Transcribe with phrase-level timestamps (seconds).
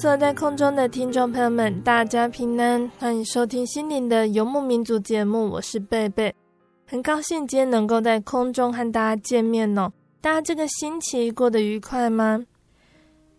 [0.00, 6.34] 坐，在空中的听众朋友们，大家平安，欢迎收听心灵的游牧民族节目，我是贝贝，
[6.86, 9.90] 很高兴今天能够在空中和大家见面哦。
[10.20, 12.44] 大家这个星期过得愉快吗？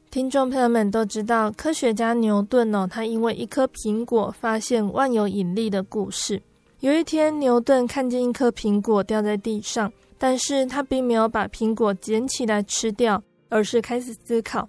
[0.10, 6.42] 听众朋友们都知道，科学家牛顿哦，他因为一颗苹果发现万有引力的故事。
[6.80, 14.68] 有一天，牛顿看见一颗苹果掉在地上，但是他并没有把苹果捡起来吃掉，而是开始思考。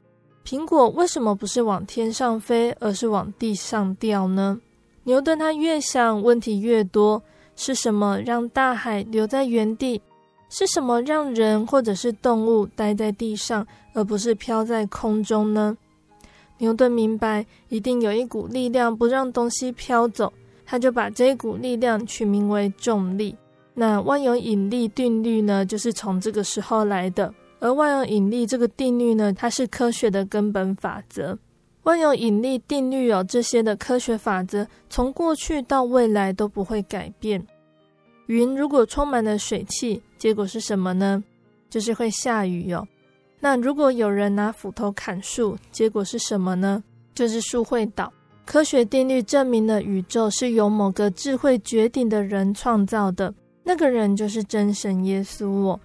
[0.49, 4.59] 苹果为什么不是往天上飞，而是往地上掉呢？
[5.03, 7.23] 牛顿他越想，问题越多。
[7.55, 10.01] 是什么让大海留在原地？
[10.49, 15.77] 是什么让人或者是动物待在地上，而不是飘在空中呢？
[16.57, 20.33] 牛顿明白，一定有一股力量不让东西飘走，
[20.65, 23.37] 他就把这股力量取名为重力。
[23.75, 27.35] 那万有引力定律呢，就是从这个时候来的。
[27.61, 31.39] 而万有引力这个定律呢，它是科学的根本法则。
[31.83, 37.45] 万有引力定律有这些的科学法则，从过去到未来都不会改变。
[38.27, 41.25] 云如果充满了水汽，结果是什么呢？
[41.71, 42.87] 就是会下雨哟。
[43.41, 46.83] 那如果有人拿斧头砍树，结果是什么呢？
[47.15, 48.13] 就是树会倒。
[48.45, 53.33] 科学定律证明了宇宙是由某个智慧绝顶的人创造的，
[53.63, 55.81] 那个人就是真神耶稣哦。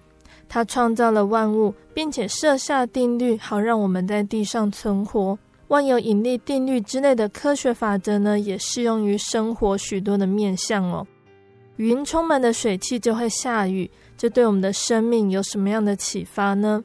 [0.54, 5.36] 他创造了万物，并且设下定律，好让我们在地上存活。
[5.66, 11.04] 万有引力定律之类的科学法则呢，也适用于生活许多的面向哦。
[11.78, 16.84] 云充满了水汽就会下雨，这对我们的生命有什么样的启发呢？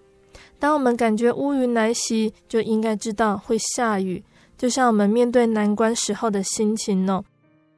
[0.58, 4.24] 当我们感觉乌云来袭，就应该知道会下雨，
[4.58, 7.24] 就像我们面对难关时候的心情哦。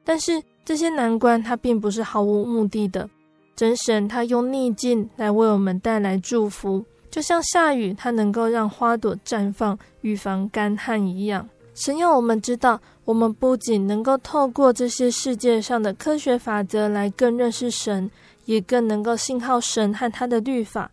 [0.02, 3.10] 但是这些难关它并不是毫无目的的。
[3.54, 11.48] 真神他用逆境来为我们带来祝福，就像下雨，它能够让花朵绽放，预防干旱一样。
[11.74, 18.10] 神要我们知道，我们不仅能够透过这些世界上的科学法则来更认识神，
[18.46, 20.90] 也更能够信靠神和他的律法。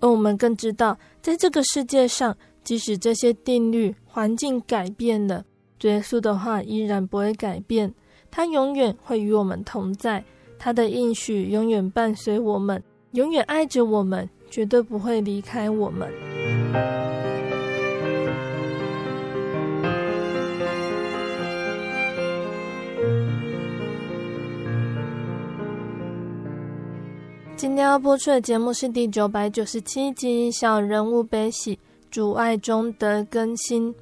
[0.00, 5.44] 而我们更知道，在这个世界上，即使这些定律、环境改变了，
[5.82, 7.94] 耶稣的话依然不会改变，
[8.30, 10.24] 他永远会与我们同在。
[10.58, 16.08] 他的应许永远伴随我们，永远爱着我们，绝对不会离开我们。
[27.56, 31.78] 今天要播出的节目是第九百九十七集《小人物悲喜，
[32.10, 33.92] 主爱中的更新》。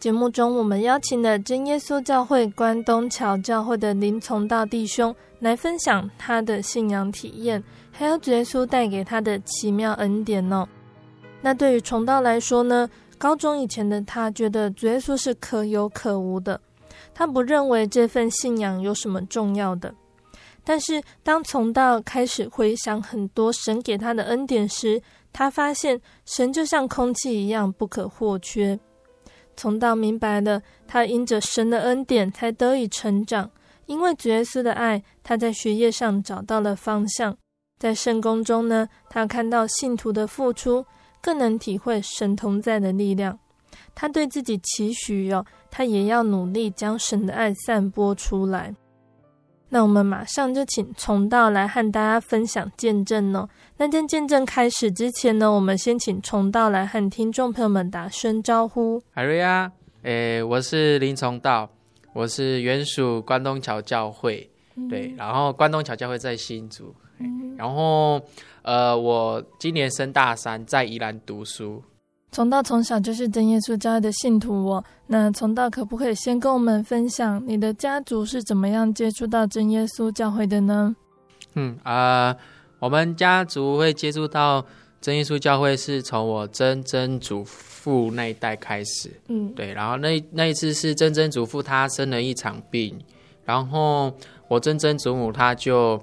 [0.00, 10.66] 节目中，我们邀请了真耶稣教会关东桥教会的林从道弟兄来分享他的信仰体验，还有主耶稣带给他的奇妙恩典哦。
[11.42, 12.88] 那对于从道来说呢，
[13.18, 16.58] 高中以前的他觉得主耶稣是可有可无的，
[17.12, 19.94] 他不认为这份信仰有什么重要的。
[20.64, 28.80] 但是当从道开始回想很多神给他的恩典时，他发现神就像空气一样不可或缺。
[29.60, 33.50] 从道明白了，他因着神的恩典才得以成长。
[33.84, 37.36] 因为主耶稣的爱，他在学业上找到了方向。
[37.78, 40.86] 在圣工中呢，他看到信徒的付出，
[41.20, 43.38] 更能体会神同在的力量。
[43.94, 48.74] 他对自己期许哟、哦，他也要努力将神的爱散播出来。
[49.68, 53.46] 那我们马上就请从道来和大家分享见证哦。
[53.80, 59.02] 那在见证开始之前呢，我们先请从道来和听众朋友们打声招呼。
[59.10, 59.72] 海瑞啊，
[60.02, 61.66] 诶，我是林从道，
[62.12, 64.46] 我是原属关东桥教会，
[64.76, 68.20] 嗯、对，然后关东桥教会在新竹，嗯、然后
[68.60, 71.82] 呃，我今年升大三，在宜兰读书。
[72.32, 74.84] 从道从小就是真耶稣教会的信徒哦。
[75.06, 80.94] 那从道可不可以先跟我们分享你的家族是怎么样接触到真耶稣教会的呢？
[81.54, 82.36] 嗯啊、呃，
[82.80, 84.66] 我们家族会接触到
[85.00, 89.12] 真耶稣教会是从我曾曾祖父那一代开始。
[89.28, 89.72] 嗯，对。
[89.72, 92.98] 然后那那一次是曾曾祖父他生了一场病，
[93.44, 94.12] 然后
[94.48, 96.02] 我曾曾祖母他就。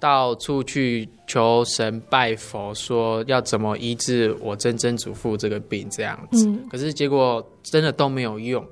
[0.00, 6.46] 到处去求神拜佛，说要怎么医治我曾曾祖父这个病这样子。
[6.46, 8.66] 嗯、可是结果真的都没有用。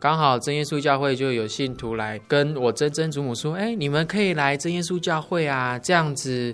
[0.00, 6.52] 刚好真耶稣教会就有信徒来跟我曾曾祖母说：“哎，你们可以来真耶稣教会啊，这样子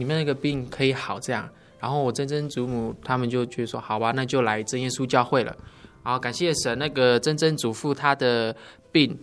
[0.00, 1.48] 你们那个病可以好。”这样，
[1.78, 5.54] 然后我曾曾祖母他们就觉得说：“好吧，那就来真耶稣教会了。”
[6.02, 8.56] 然后感谢神，那个曾曾祖父他的
[8.90, 9.16] 病。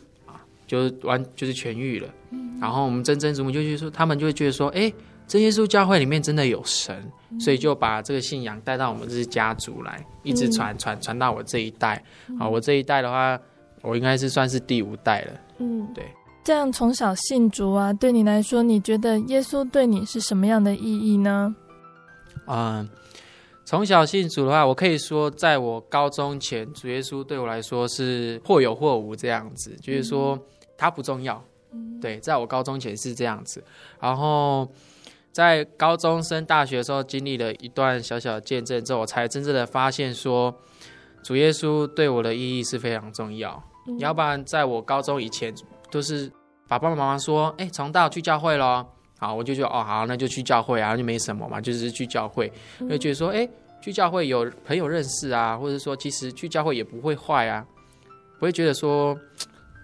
[0.67, 4.91] 就完就是痊愈了，嗯、然后我们曾曾祖母就觉得说，他们就会觉得说，哎，
[5.25, 11.93] 真耶稣教会里面真的有神，嗯、所以就把这个信仰带到我们这些家族来，一直传、嗯、传传到我这一代。
[12.37, 13.39] 啊、嗯，我这一代的话，
[13.81, 15.39] 我应该是算是第五代了。
[15.59, 16.03] 嗯，对。
[16.47, 21.53] 这样从小信主啊，对你来说，你觉得耶稣对你是什么样的意义呢？
[22.45, 22.87] 嗯，
[23.65, 30.37] 从小信主的话，我可以说，在我高中前，主耶稣对我来说是或有或无这样子，就是说。
[30.37, 30.41] 嗯
[30.79, 31.43] 他不重要，
[31.99, 33.63] 对，在我高中前是这样子，
[33.99, 34.69] 然后
[35.31, 40.55] 在高中升大学的时候，经历了一段小小的见证之后，我才真正的发现说，
[41.23, 43.59] 主耶稣对我的意义是非常重要。
[43.87, 45.51] 嗯、要不然，在我高中以前，
[45.91, 46.31] 都是
[46.67, 48.85] 爸爸妈妈说，哎，从大去教会咯。
[49.19, 52.51] 好，我就觉得哦，好，那就去教会啊，就没什么嘛，就是去教会，
[52.89, 53.47] 就觉得说，哎，
[53.81, 57.65] 去教会有朋友认识啊，或者说，其实去教会也不会坏啊，
[58.39, 59.17] 不会觉得说。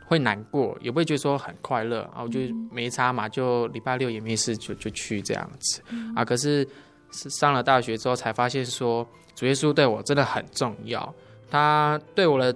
[0.05, 2.41] 会难过，也不会觉得说很快乐啊，我就
[2.71, 5.81] 没差嘛，就礼拜六也没事，就就去这样子
[6.13, 6.23] 啊。
[6.25, 6.67] 可是
[7.11, 11.11] 上了大学之后，才发现说主耶稣对我真的很重要，
[11.49, 12.56] 他对我的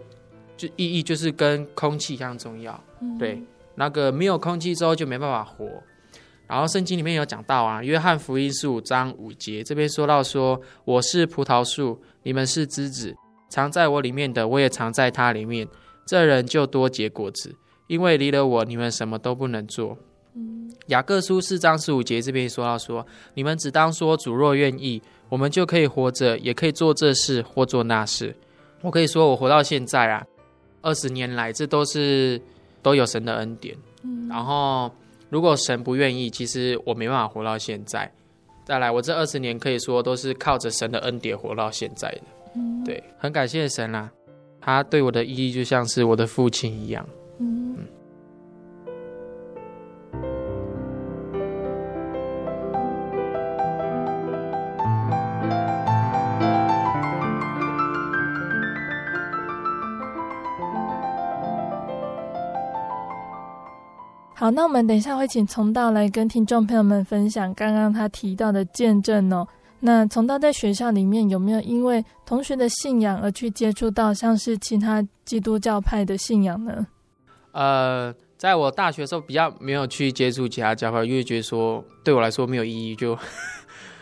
[0.57, 2.83] 就意义就是跟空气一样重要。
[3.19, 3.41] 对，
[3.75, 5.65] 那个没有空气之后就没办法活。
[6.47, 13.15] 然后圣经里面有讲到啊，约翰福音十五章五节这边说到说，我是葡萄树，你们是枝子，
[13.49, 15.67] 藏在我里面的，我也藏在它里面。
[16.05, 17.53] 这人就多结果子，
[17.87, 19.97] 因为离了我，你们什么都不能做。
[20.35, 28.33] 嗯、雅各书四章十五节这边说到说，你们只当说主若愿意，我们就可以活着，也可以做这事或做那事。
[28.81, 30.25] 我可以说我活到现在啊，
[30.87, 32.41] 二十年来这都是
[32.81, 33.75] 都有神的恩典。
[34.03, 34.89] 嗯、然后
[35.29, 38.09] 如果神不愿意，其实我没办法活到现在。
[38.63, 42.21] 再来，我这二十年可以说都是靠着神的恩典活到现在的。
[42.55, 44.11] 嗯、对，很感谢神啦、啊。
[44.61, 47.05] 他对我的意义就像是我的父亲一样。
[64.47, 69.45] 好，那我们等一下会请从道来跟听众朋友们分享刚刚他提到的见证哦。
[69.81, 76.87] 那从道在学校里面有没有因为同学的信仰而去接触到像是其他基督教派的信仰呢？
[77.51, 83.19] 呃，在我大学的时候比较没有去接触其他教派，因为觉得说对我来说没有意义，就、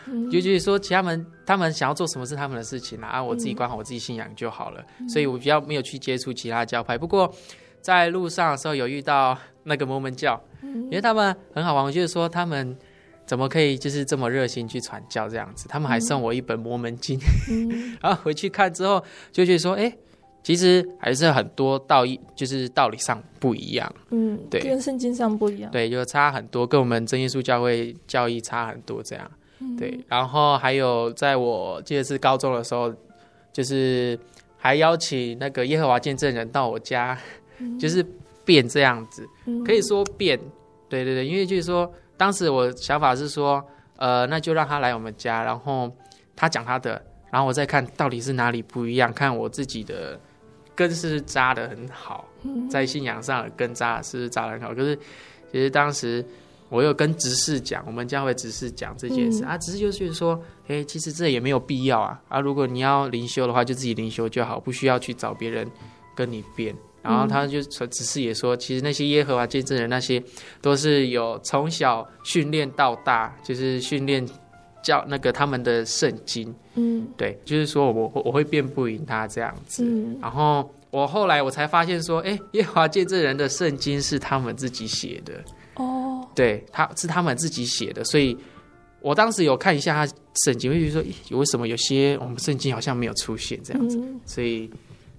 [0.06, 6.96] 嗯、 就觉得说其他们他们想要做什么是他们的事情啊，我自己管好我自己信仰就好了，嗯、所以我比较没有去接触其他教派。
[6.96, 7.34] 不过
[7.86, 12.76] 在路上的时候有遇到那个摩门教，因为他们很好玩，我觉得说他们。
[13.26, 15.66] 怎么可以就是这么热心去传教这样子？
[15.68, 17.18] 他们还送我一本《摩门经》，
[17.50, 19.02] 嗯， 然后回去看之后
[19.32, 19.92] 就觉得说，哎，
[20.44, 23.92] 其实还是很多道义，就是道理上不一样。
[24.10, 25.68] 嗯，对，跟圣经上不一样。
[25.72, 29.28] 对，就差很多，跟我们真耶稣教会教义差很多这样。
[29.58, 32.94] 嗯、对，然后还有在我记得是高中的时候，
[33.52, 34.16] 就是
[34.56, 37.18] 还邀请那个耶和华见证人到我家，
[37.58, 38.04] 嗯、就是
[38.44, 39.28] 变这样子，
[39.64, 40.38] 可以说变。
[40.88, 41.90] 对对对，因为就是说。
[42.18, 43.62] 当时我想法是说，
[43.98, 45.94] 呃，那就让他来我们家，然后
[46.34, 46.92] 他讲他的，
[47.30, 50.18] 然后我再看到底是哪里不一样，看我自己的
[50.74, 52.26] 根是扎的很好，
[52.70, 54.74] 在信仰上的根扎是扎得很好。
[54.74, 54.96] 可是
[55.52, 56.24] 其实当时
[56.70, 65.70] 我有跟执事讲，我们将会执事讲这件事、嗯、啊，执事就是说，哎，其实这也没有必要啊，啊，如果你要灵修的话，就自己灵修就好，不需要去找别人
[66.14, 66.74] 跟你辩。
[67.06, 70.22] 然后他就说只是也说，其实那些耶和华见证人那些
[70.60, 74.26] 都是有从小训练到大，就是训练
[74.82, 76.54] 教那个他们的圣经。
[76.74, 79.84] 嗯，对，就是说我我会辩不赢他这样子。
[79.84, 85.32] 嗯，然后我后来我才发现说，哎，耶和华见证人的圣经是他们自己写的。
[85.76, 88.36] 哦，对，他是他们自己写的，所以
[89.00, 90.12] 我当时有看一下他
[90.44, 91.02] 圣经，我就说，
[91.38, 93.98] 为什么有些我们圣经好像没有出现这样子？
[93.98, 94.70] 嗯、所以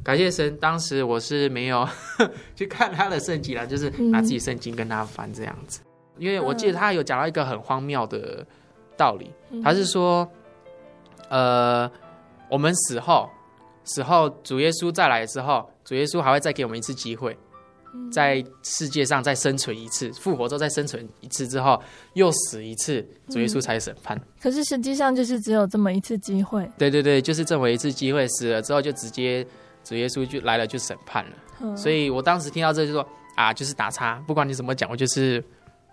[0.04, 1.88] 感谢神，当时我是没有
[2.56, 8.46] 去看他的圣经啦，就是拿自己圣经跟他翻这样子，嗯、因为我记得他有讲到一个很荒谬的
[8.96, 10.30] 道理，嗯、他是说，
[11.30, 11.90] 呃，
[12.50, 13.30] 我们死后，
[13.84, 17.38] 死后主耶稣再来之后，主耶稣还会再给我们一次机会。
[18.12, 21.82] 在世界上再生存一次，复活之后再生存一次之后，
[22.14, 24.20] 又死一次，主耶稣才审判。
[24.40, 26.70] 可是实际上就是只有这么一次机会。
[26.78, 29.44] 对对对，就是这么一次机会，死了之后就直接
[29.88, 31.32] 主耶稣就来了就审判了。
[31.62, 35.44] 嗯、所以我当时听到这就说啊，就是打叉，不管你怎么讲，我就是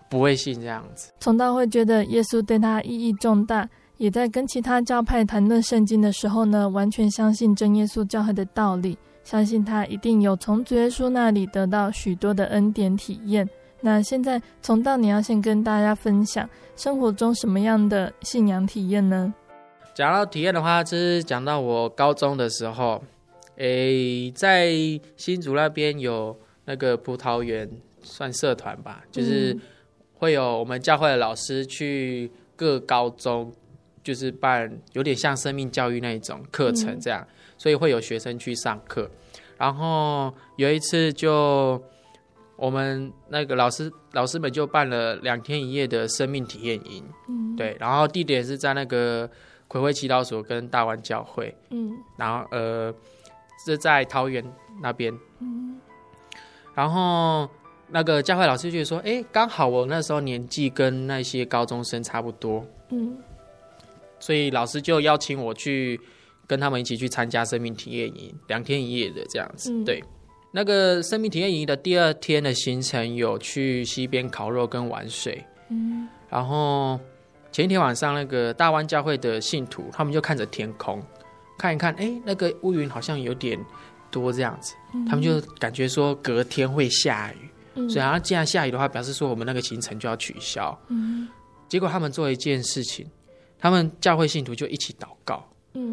[0.09, 1.11] 不会信这样子。
[1.19, 8.97] 从道会觉得耶稣对他意义重大，也在跟其他教派谈论圣经的时候呢，完全相信真耶稣教会的道理。
[9.23, 13.49] 相信他一定有从主耶稣那里得到许多的恩典体验。
[13.81, 19.33] 那现在从道你要先跟大家分享生活中什么样的信仰体验呢？
[19.95, 23.01] 讲到体验的话，就是讲到我高中的时候，
[23.57, 24.73] 诶，在
[25.15, 27.69] 新竹那边有那个葡萄园
[28.01, 29.57] 算社团吧，就是
[30.15, 33.53] 会有我们教会的老师去各高中，
[34.03, 37.21] 就是办有点像生命教育那一种课程这样。
[37.21, 39.09] 嗯所以会有学生去上课，
[39.57, 41.81] 然后有一次就
[42.57, 49.27] 我们那个老师老师们就办了两天一夜的生命体验营，嗯，对，然后地点是在那个
[49.69, 52.93] 葵会祈祷所跟大湾教会，嗯，然后呃
[53.65, 54.43] 是在桃园
[54.81, 55.77] 那边，嗯，
[56.73, 57.49] 然后
[57.89, 63.17] 那个教会老师就说，哎，刚好我那时候年纪跟那些高中生差不多，嗯，
[64.19, 65.99] 所以老师就邀请我去。
[66.47, 69.71] 跟他们一起去参加生命体验营，两天一夜的这样子。
[69.71, 69.99] 嗯、对，
[70.51, 75.43] 那个生命体验营的第二天的行程有去溪边烤肉跟玩水。
[75.69, 76.99] 嗯，然后
[77.51, 81.01] 前一天晚上，那个大湾教会的信徒，他们就看着天空，
[81.57, 83.59] 看一看，哎，那个乌云好像有点
[84.11, 84.75] 多这样子。
[84.93, 90.77] 嗯、他们就感觉说隔天会下雨，嗯、所以，然后既然下雨的话，表示说我们那个行程就要取消。
[90.87, 91.27] 嗯，
[91.67, 93.09] 结果他们做一件事情，
[93.59, 95.43] 他们教会信徒就一起祷告。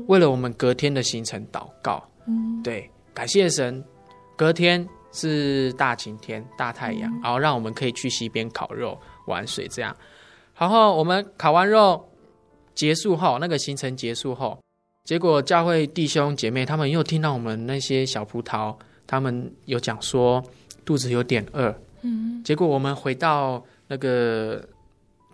[0.06, 3.84] 为了我们隔天的行程祷告，嗯，对，感谢神，
[4.36, 9.96] 隔天是大晴天、大太阳，嗯、然后让我们可以去溪边烤肉、玩水，这样。
[10.56, 12.08] 然后我们烤完肉
[12.76, 14.56] 结束后，那个行程结束后，
[15.04, 18.74] 结果教会弟兄姐妹他们又听到我们那些小葡萄，
[19.06, 20.42] 他们有讲说
[20.84, 24.66] 肚子有点饿，嗯，结果我们回到那个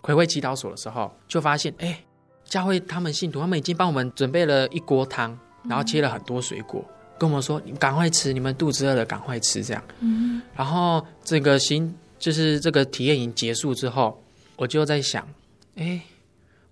[0.01, 1.99] 葵会祈祷所的时候，就发现，哎。
[2.45, 6.83] 教会他们信徒，他们已经帮我们准备了一锅汤，然后切了很多水果，
[7.19, 9.83] 跟我们说：“你赶快吃，你们肚子饿了，赶快吃。”这样。
[9.99, 10.41] 嗯。
[10.55, 14.19] 然后这个行就是这个体验营结束之后，
[14.55, 15.27] 我就在想，
[15.75, 16.01] 哎，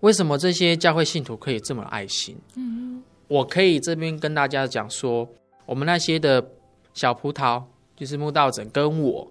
[0.01, 2.35] 为什么这些教会信徒可以这么爱心？
[2.55, 3.01] 嗯。
[3.27, 5.27] 我可以这边跟大家讲说，
[5.65, 6.45] 我们那些的
[6.93, 7.61] 小葡萄，
[7.95, 9.29] 就是慕道者跟我，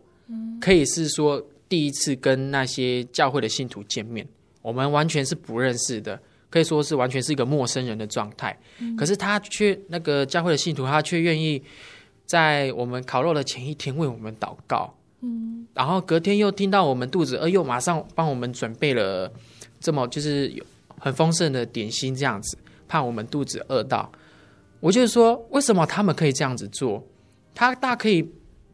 [0.61, 4.27] 可以是说第一次跟那些教会的信徒见面，
[4.61, 6.21] 我们完全是不认识的。
[6.49, 11.61] 可以说是完全是一个陌生人的状态，嗯、可是他却那个教会的信徒，他却愿意
[12.25, 19.31] 在我们烤肉的前一天为我们祷告，嗯，然后隔天又听到我们肚子饿，又马上帮我们准备了
[19.87, 20.65] 这么就是有
[20.99, 24.11] 很丰盛的点心这样子，怕我们肚子饿到。
[24.81, 27.01] 我就是说，为什么他们可以这样子做？
[27.55, 28.29] 他大可以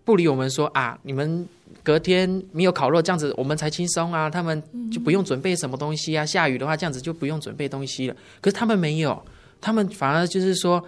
[0.05, 1.47] 不理我们说啊，你们。
[1.83, 4.31] 隔天没有烤肉，这样子我们才轻松啊！
[4.31, 6.25] 他们就不用准备什么东西啊。
[6.25, 8.15] 下雨的话，这样子就不用准备东西了。
[8.41, 9.21] 可是他们没有，
[9.61, 10.85] 他们反而就是说，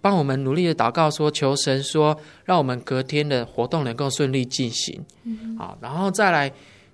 [0.00, 5.00] 帮我们努力的祷告，说求神说，让我们隔天的活动能够顺利进行。
[5.22, 6.52] 嗯，好，然后再来，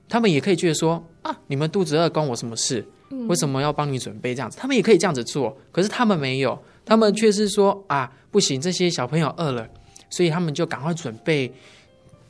[0.08, 2.86] 他们也可以觉得说啊，你们肚子饿关我什么事？
[3.28, 4.58] 为什么要帮你准备这样子？
[4.58, 9.68] 他们也可以这样子做，可是他们没有，他们却是说啊，不行，这些小朋友饿了，
[10.10, 11.52] 所以他们就赶快准备。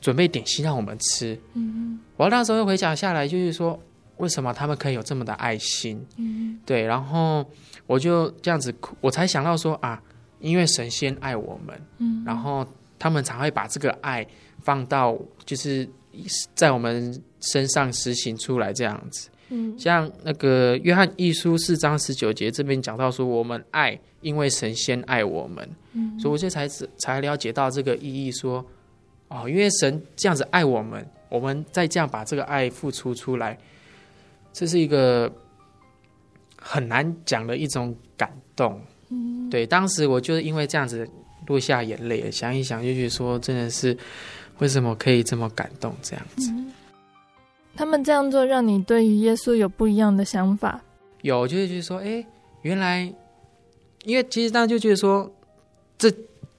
[0.01, 1.37] 准备点心让我们吃。
[1.55, 3.77] 嗯，我那时候回想下来，就是说，
[4.15, 6.01] 为什么他们可以有这么的爱心？
[6.15, 7.45] 嗯哼，对，然后
[7.85, 10.01] 我就这样子，我才想到说啊，
[10.39, 12.65] 因为神仙爱我们，嗯，然后
[12.97, 14.25] 他们才会把这个爱
[14.61, 15.85] 放到，就是
[16.55, 19.29] 在我们身上实行出来这样子。
[19.49, 25.69] 嗯，像那个约翰一书四章十九节这边讲到说，我们爱，因为神先爱我们。
[25.93, 26.67] 嗯，所以我就才
[26.97, 28.65] 才了解到这个意义说。
[29.31, 33.55] 哦，因为神这样子爱我们，我们再这样把这个爱付出出来，
[34.51, 35.31] 这是一个
[36.57, 38.81] 很难讲的一种感动。
[39.09, 41.07] 嗯，对，当时我就是因为这样子
[41.45, 43.95] 落下眼泪，想一想就觉得说，真的是
[44.57, 46.51] 为什么可以这么感动这样子。
[46.51, 46.71] 嗯，
[47.75, 50.81] 他们这样做，让你对于耶稣有不一样的想法？
[51.21, 52.25] 有，就是就是说，哎，
[52.61, 53.13] 原来，
[54.03, 55.31] 因为其实当时就觉得说，
[55.97, 56.11] 这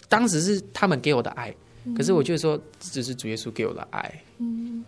[0.09, 1.55] 当时是他们给我的爱。
[1.97, 4.23] 可是我觉得说，这是主耶稣给我的爱。
[4.39, 4.85] 嗯，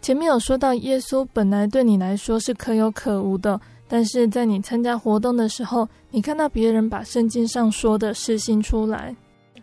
[0.00, 9.14] 前面有说到，耶稣本来对你来说是可有可无的，但是在你参加活动的时候，你看到别人把圣经上说的实行出来。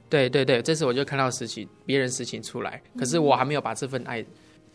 [0.09, 4.23] 对对对，这次我就看到实情别人实行出来，可是我还没有把这份爱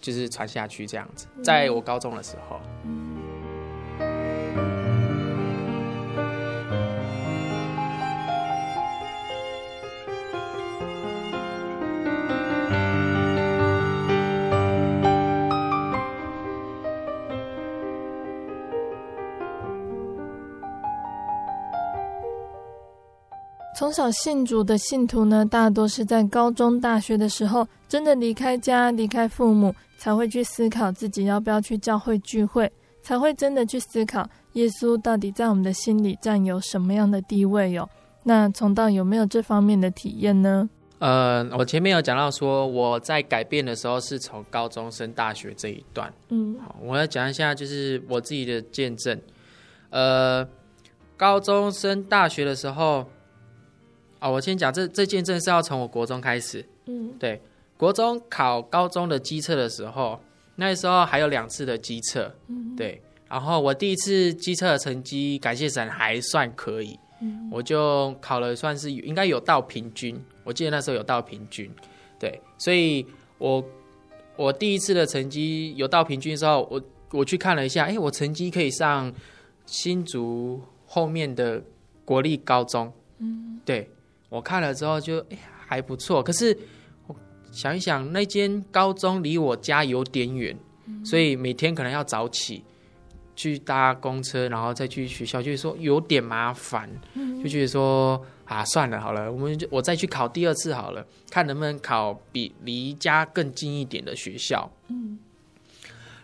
[0.02, 2.60] 就是传下去，这样子，在我高中的时候。
[23.74, 32.70] 从小信主的信徒呢，大多是在高中、大学的时候，真的离开家、离开父母，才会去思考自己要不要去教会聚会，
[33.02, 37.88] 才会真的去思考耶稣到底在我们的心里占有什么样的地位哟。
[38.24, 40.68] 那从到有没有这方面的体验呢？
[40.98, 46.12] 呃，我前面有讲到说，我在改变的时候是从高中升大学这一段。
[46.28, 49.18] 嗯，好，我要讲一下就是我自己的见证。
[49.88, 50.46] 呃，
[51.16, 53.06] 高中升大学的时候。
[54.22, 56.64] 啊、哦，我先讲这这件证是要从我国中开始。
[56.86, 57.40] 嗯，对，
[57.76, 60.20] 国中考高中的机测的时候，
[60.54, 62.32] 那时候还有两次的机测。
[62.46, 66.96] 嗯，对，然后我第一次机测的成绩，感谢神还算可以。
[67.20, 70.16] 嗯，我就考了，算是应该有到平均。
[70.44, 71.68] 我记得那时候有到平均。
[72.20, 73.04] 对，所以
[73.38, 73.64] 我
[74.36, 79.12] 我第一次的成绩有到平均的时候，我我去看了一下，哎，我成绩可以上
[79.66, 81.60] 新竹后面的
[82.04, 82.92] 国立高中。
[83.18, 83.90] 嗯，对。
[84.32, 86.56] 我看了之后就哎还不错，可是
[87.06, 87.14] 我
[87.50, 92.64] 想一想，那间高中离我家有点远，嗯、所以每天可能要早起
[93.36, 104.70] 去搭公车，然后再去学校，就是说有点麻烦，嗯、就觉得说啊算了好了，我们就我再去考第二次好了，看能不能考比离家更近一点的学校。
[104.88, 105.18] 嗯，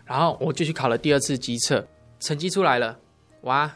[0.03, 1.87] 然后我就去考了第二次机测，
[2.19, 2.97] 成绩出来了，
[3.41, 3.71] 哇，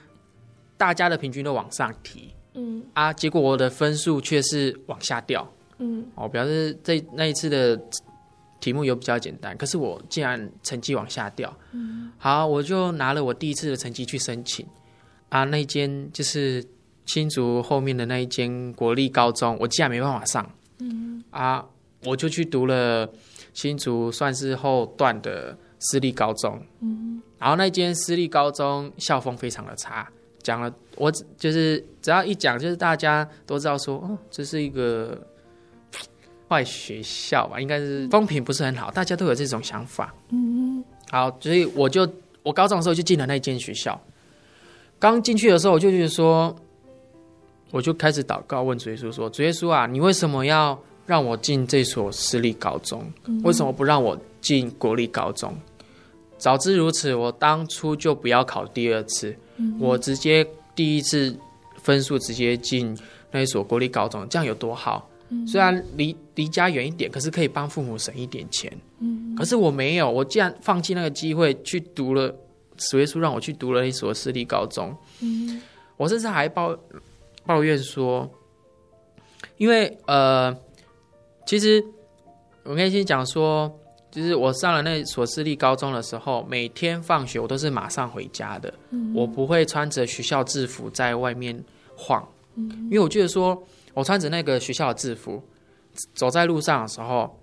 [0.75, 2.33] 大家的平均都往上提。
[2.53, 5.47] 嗯啊，结果我的分数却是往下掉。
[5.79, 7.79] 嗯，哦，表示这那一次的
[8.59, 11.51] 题目有比较简单，可是我竟然成绩往下掉。
[11.71, 14.65] 嗯，好，我就拿了我第一次的成绩去申请。
[15.29, 16.63] 啊，那间就是
[17.07, 20.47] 新竹后面的那一间国立高中，我竟然没办法上。
[20.77, 21.65] 嗯，啊，
[22.05, 23.11] 我就去读了
[23.53, 26.63] 新竹算是后段的私立高中。
[26.81, 30.07] 嗯，然后那间私立高中校风非常的差。
[30.43, 35.19] 讲了，我就是只要一讲，就是大家都知道说，哦，这是一个
[36.47, 37.59] 坏学校吧？
[37.59, 40.13] 应该是风评不是很好，大家都有这种想法。
[40.29, 42.07] 嗯，好，所以我就
[42.43, 43.99] 我高中的时候就进了那间学校。
[44.99, 46.55] 刚进去的时候，我就觉得说，
[47.71, 53.03] 我就开始祷告，问主耶稣说：“主耶稣啊，你为什么要让我进这所私立高中？
[53.43, 55.53] 为什么不让我进国立高中？
[56.37, 59.35] 早知如此，我当初就不要考第二次。”
[59.79, 61.37] 我直接第一次
[61.77, 62.97] 分数直接进
[63.31, 65.09] 那一所国立高中，这样有多好？
[65.47, 68.71] 虽然离离家远一点，可是可以帮父母省一点钱。
[69.37, 72.33] 可是我没有，我竟然放弃那个机会去读了，
[72.77, 74.95] 主耶稣让我去读了一所私立高中。
[75.97, 76.77] 我甚至还抱
[77.45, 78.29] 抱怨说，
[79.57, 80.55] 因为呃，
[81.45, 81.83] 其实
[82.63, 83.79] 我跟你先讲说。
[84.13, 91.59] 就是我上了那所私立高中的时候，每天放学我都是马上回家的，嗯、我不会穿着学校制服在外面
[91.97, 92.23] 晃，
[92.53, 93.59] 嗯、因为我觉得说，
[93.95, 95.41] 我穿着那个学校的制服
[96.13, 97.35] 走在路上的时候，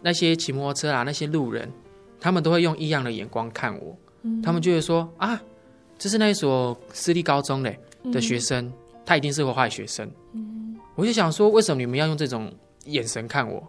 [0.00, 1.70] 那些骑摩托车啊，那些路人，
[2.18, 5.38] 他们都会用异样的眼光看我，嗯、他们就会说啊，
[5.98, 7.78] 这是那一所私立高中嘞
[8.10, 8.72] 的学生，嗯、
[9.04, 10.10] 他一定是个坏学生。
[10.32, 12.50] 嗯、我就想说，为什么你们要用这种
[12.86, 13.62] 眼神看我？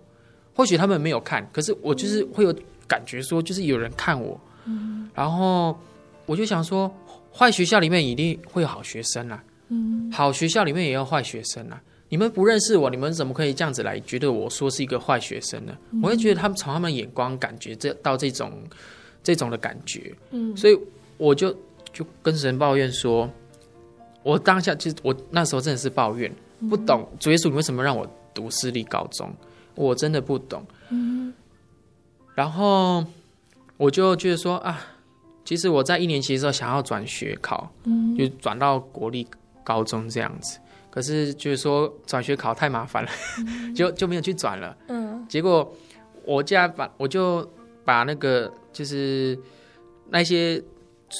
[0.57, 2.51] 或许他们没有看，可是我就是会有
[2.87, 5.77] 感觉说，就是有人看我，嗯、然后
[6.25, 6.91] 我就想说，
[7.31, 11.79] 坏学校里面一定会有好学生啊，嗯、好学校里面也有坏学生啊。
[12.09, 15.77] 你们不认识我，你们怎么可以这样子来觉得我说是一个坏学生呢？
[16.01, 18.51] 我会觉得他们从他们眼光感觉这到这种
[19.21, 20.79] 这种的感觉，嗯、所以
[21.17, 21.55] 我就
[21.93, 23.29] 就跟神抱怨说，
[24.23, 26.33] 我当下其实我那时候真的是抱怨，
[26.67, 29.31] 不懂主耶稣你为什么让我读私立高中。
[29.77, 30.65] 我真的不懂。
[30.89, 31.33] 嗯，
[32.35, 33.05] 然后
[33.77, 34.81] 我就觉得说啊，
[35.45, 39.25] 其实我在一年级的时候想要转学考，嗯，就转到国立
[39.63, 40.59] 高中这样子。
[40.89, 44.75] 可是就是说转学考太麻烦了，嗯、 就就没有去转了。
[44.87, 45.71] 嗯，结果
[46.25, 47.47] 我家把我就
[47.85, 49.37] 把那个就是
[50.09, 50.59] 那些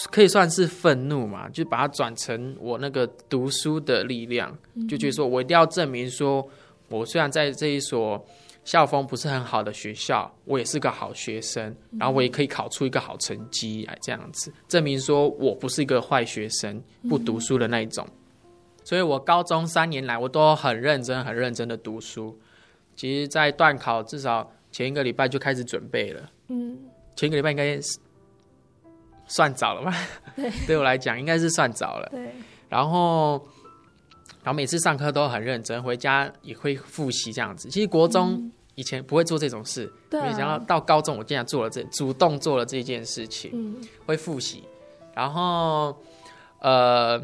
[0.10, 6.48] 可以算是愤怒嘛，就把它转成我那个读书的力量，嗯、就觉得说我一定要证明说，
[6.90, 8.26] 我虽然在这一所
[8.68, 18.06] 校风不是很好的学校，我也是个好学生，然后我也可以考出一个好成绩来这样子证明说我不是一个坏学生，不读书的那一种。
[18.08, 18.14] 嗯
[18.88, 22.40] 所以，我高中三年来，我都很认真、很认真的读书。
[22.96, 26.32] 其实，在段考至少前一个礼拜就开始准备了。
[26.48, 26.78] 嗯，
[27.14, 27.78] 前一个礼拜应该
[29.28, 29.94] 算早了吧？
[30.38, 32.08] 对， 对我来讲应该是算早了。
[32.12, 32.32] 对。
[32.70, 33.32] 然后，
[34.42, 37.70] 然后每次上课都很认真，回家也会复习这样子。
[37.70, 43.52] 其实国中以前不会做这种事，嗯、没想到到高中我竟然做了这，主动做了这件事情。
[43.54, 44.64] 嗯，会复习。
[45.14, 46.02] 然后，
[46.62, 47.22] 呃。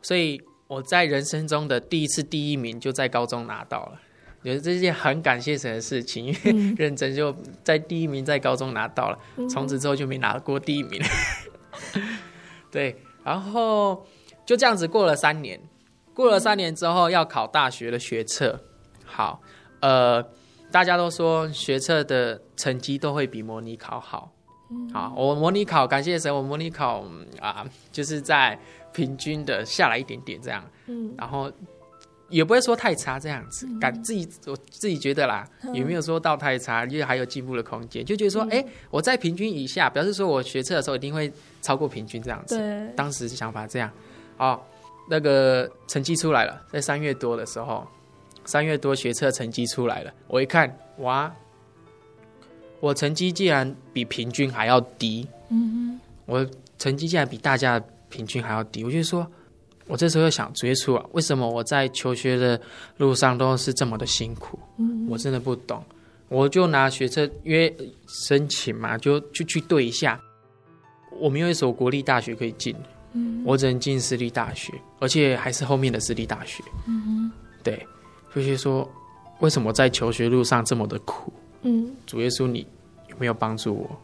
[0.00, 4.00] 所以我在人生中的第一次第一名就在高中拿到了，
[4.44, 9.18] 觉得这是件很感谢神的事情，因为认真就在第一名在高中拿到了，
[9.50, 11.02] 从此之后就没拿过第一名。
[12.70, 14.06] 对，然后
[14.46, 15.60] 就这样子过了三年，
[16.14, 18.62] 过了三年之后要考大学的学测，
[19.04, 19.42] 好，
[19.80, 20.22] 呃，
[20.70, 24.32] 大家都说学测的成绩都会比模拟考好，
[24.92, 27.04] 好，我模拟考感谢神，我模拟考
[27.40, 28.58] 啊，就是在。
[28.90, 31.52] 平均的下来一点点这样，嗯，然后
[32.30, 42.58] 也不会说太差这样子，嗯、感自己我自己觉得啦，嗯、也没有说到太差，因为还有进步的空间，就觉得说，哎、嗯，我在平均以下，表示说我学测的时候一定会超过平均这样子。
[42.58, 43.88] 对，当时想法这样，
[44.38, 44.58] 哦，
[45.08, 47.86] 那个成绩出来了，在三月多的时候，
[48.48, 51.30] 三月多学测成绩出来了，我一看，哇，
[52.80, 56.46] 我成绩竟然比平均还要低，嗯哼，我
[56.78, 57.82] 成绩竟然比大家。
[58.10, 59.30] 平均还要低，我就说，
[59.86, 62.58] 我这时候又想，追出啊，为什么我在求学的
[62.96, 64.58] 路上都是这么的辛苦？
[64.78, 65.84] 嗯，我真的不懂。
[66.30, 67.70] 我就拿学测约
[68.06, 70.18] 申请嘛，就就去对一下。
[71.20, 72.74] 我没有一所国立大学可以进，
[73.12, 76.64] 嗯，我只能进私立大学，而且还是后面的私立大学。
[76.86, 77.30] 嗯，
[77.62, 77.86] 对，
[78.34, 78.88] 就是说，
[79.40, 81.32] 为什么在求学路上这么的苦？
[81.62, 82.66] 嗯，主耶稣，你
[83.08, 84.00] 有没有帮助我？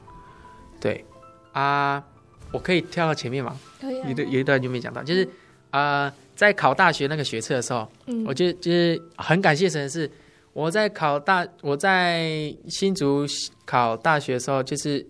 [0.81, 1.05] 对，
[1.53, 2.05] 啊。
[2.53, 3.59] 我可以跳到前面吗？
[3.81, 4.09] 可以、啊。
[4.09, 5.25] 有的有一段就没讲到，就是
[5.71, 10.09] 啊、呃，在考大学那个学测的时候，嗯，我就就是很感谢神的是，
[10.53, 13.27] 我在考大我在新竹
[13.65, 15.05] 考大学的时候，就是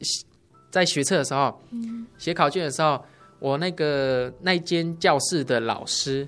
[0.70, 3.04] 在学测的时候，嗯，写考卷的时候，
[3.40, 6.26] 我那个那间教室的老师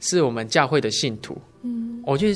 [0.00, 1.36] 是我们教会的信徒，
[1.68, 2.28] 嗯，我就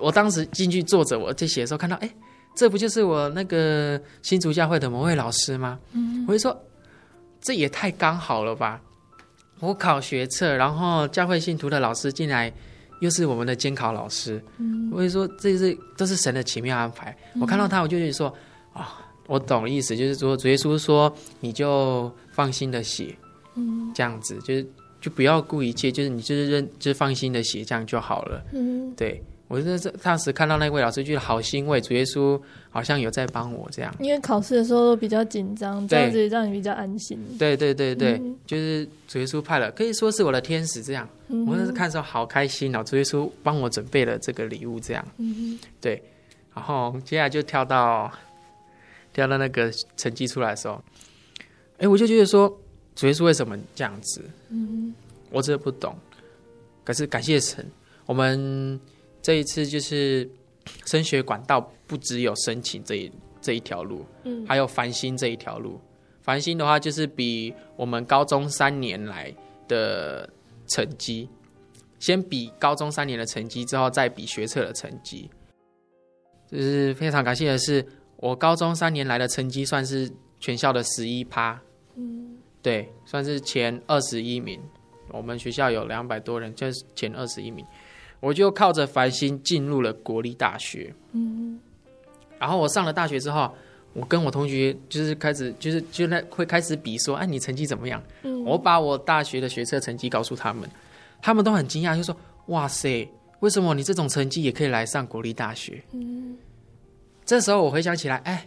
[0.00, 2.10] 我当时进去坐着，我在写的时候看到，哎，
[2.56, 5.78] 这不就是我那个新竹教会的某位老师吗？
[5.92, 6.58] 嗯，我就说。
[7.42, 8.78] 这也太刚好了吧！
[9.60, 12.52] 我考学测，然后教会信徒的老师进来，
[13.00, 14.38] 又是我们的监考老师。
[14.58, 17.16] 嗯，我就说这是都是神的奇妙安排。
[17.32, 18.28] 嗯、我看到他，我就觉得说
[18.74, 18.84] 啊、哦，
[19.26, 23.16] 我懂意思，就是说主耶稣说你就放心的写，
[23.54, 28.42] 嗯，这样子就是就不要顾一切，就是你就是认就放心的写，这样就好了。
[28.52, 29.22] 嗯，对。
[29.48, 33.92] 我是这当时看到那位老师，觉得好欣慰，主耶稣好像有在帮我这样。
[33.98, 37.18] 因为考试的时候都比较紧张，这样子让你比较安心。
[37.36, 41.08] 对对对对，嗯、就是主耶稣派了，可以说是我的天使这样。
[41.26, 45.04] 嗯、我那时看的时候好开心哦，主耶稣帮我准备了这个礼物这样。
[45.16, 46.00] 嗯哼对，
[46.54, 48.08] 然后接下来就跳到
[49.12, 50.80] 跳到那个成绩出来的时候，
[51.78, 52.56] 哎，我就觉得说
[53.00, 54.22] 主耶稣为什么这样子？
[54.50, 54.94] 嗯哼
[55.30, 55.96] 我真的不懂。
[56.84, 57.66] 可是感谢神，
[58.04, 58.78] 我们。
[59.22, 60.26] 这一次就是
[60.86, 65.78] 升学管道不只有申请这一这一条路，嗯，还有繁星这一条路。
[66.22, 69.30] 繁星的话就是比我们高中三年来
[69.68, 70.26] 的
[70.68, 71.28] 成绩，
[71.98, 75.28] 先比高中三年的成绩，之后再比学测的成绩。
[76.50, 77.84] 就是非常感谢的是，
[78.16, 81.60] 我高中三年来的成绩算是全校的十一趴，嗯，
[82.62, 84.60] 对，算是前二十一名。
[85.12, 87.64] 我们学校有两百多人，就是前二十一名。
[88.20, 91.58] 我就靠着繁星进入了国立大学，嗯，
[92.38, 93.50] 然后我上了大学之后，
[93.94, 98.02] 我跟我同学就是开始就是就那会开始比说，哎，你成绩怎么样？
[98.22, 100.68] 嗯，我把我大学的学测成绩告诉他们，
[101.22, 102.14] 他们都很惊讶，就说，
[102.48, 105.82] 哇塞，为什么你这种成绩也可以来上国立大学？
[105.92, 106.36] 嗯，
[107.24, 108.46] 这时候我回想起来，哎，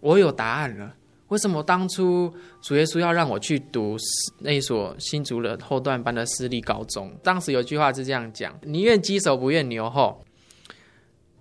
[0.00, 0.94] 我有答案了。
[1.28, 3.96] 为什么当初主耶稣要让我去读
[4.38, 7.12] 那一所新竹的后段班的私立高中？
[7.22, 10.22] 当时有句话是这样讲：“宁愿鸡首不愿牛后。”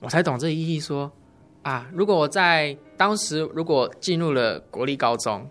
[0.01, 1.05] 我才懂这意义说。
[1.05, 1.11] 说
[1.63, 5.49] 啊，如果我在当时如果进入了国立高中，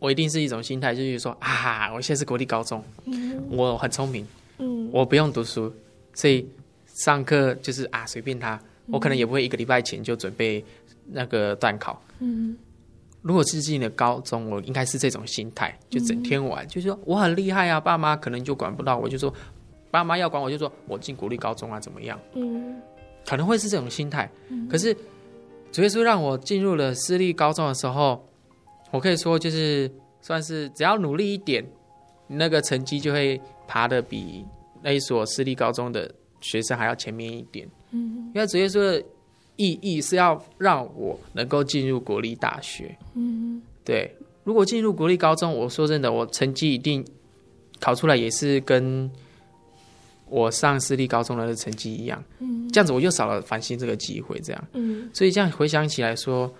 [0.00, 4.26] 我一定是一种心态，就是说啊，我现在是国立高中，嗯、我很聪明，
[4.58, 5.72] 嗯，我不用读书，
[6.14, 6.48] 所以
[6.86, 10.64] 上课就是啊随便他，我可能也不会一个礼拜前就准备
[11.06, 12.56] 那个段考，嗯。
[13.22, 19.32] 如果是进了高中，我应该是这种心态，就整天玩，嗯、就是说我很厉害啊，爸妈可能就管不到我，就说
[19.90, 22.18] 爸妈要管我，就说我进国立高中啊，怎么样？
[22.34, 22.80] 嗯，
[23.26, 24.30] 可能会是这种心态。
[24.48, 24.96] 嗯、可是
[25.70, 28.26] 主耶稣让我进入了私立高中的时候，
[28.90, 29.90] 我可以说就是
[30.22, 31.62] 算是只要努力一点，
[32.26, 34.46] 那个成绩就会爬的比
[34.82, 37.68] 那一所私立高中的学生还要前面一点。
[37.90, 39.04] 嗯，因为主耶稣的。
[39.60, 42.96] 意义是要让我能够进入国立大学。
[43.14, 44.10] 嗯，对。
[44.42, 47.04] 如果进入国立高中，我说真的，我成绩一定
[47.78, 49.08] 考出来也是跟
[50.30, 52.24] 我上私立高中的成绩一样。
[52.38, 54.40] 嗯，这样子我又少了反省这个机会。
[54.40, 56.50] 这样，嗯，所以这样回想起来说，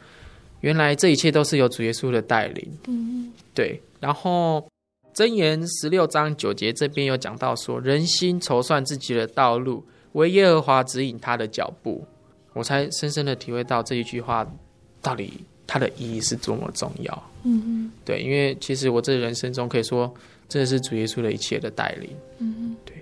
[0.60, 2.70] 原来这一切都是有主耶稣的带领。
[2.86, 3.80] 嗯，对。
[3.98, 4.68] 然后
[5.14, 9.82] 箴言十六章九节这边有讲到说，人心筹算自己的道路，
[10.12, 12.06] 惟耶和华指引他的脚步。
[12.52, 14.46] 我才深深的体会到这一句话，
[15.00, 17.30] 到底它的意义是多么重要。
[17.44, 20.12] 嗯嗯，对，因为其实我这人生中可以说，
[20.48, 22.10] 真的是主耶稣的一切的带领。
[22.38, 22.99] 嗯嗯，对。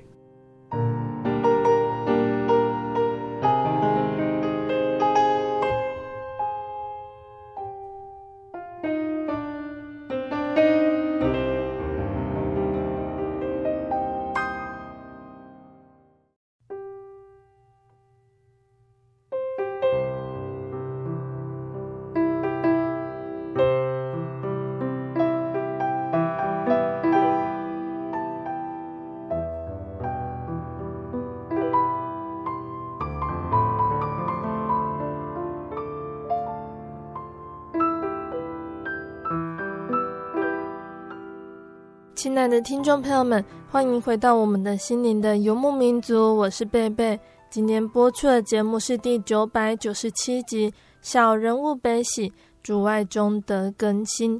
[42.28, 47.18] 亲爱的听众朋友们，欢迎回到我们的心灵的游牧民族，我是贝贝。
[47.48, 52.30] 今天播出的节目是第九百九十七集《小人物悲喜，
[52.62, 54.38] 主外中的更新》。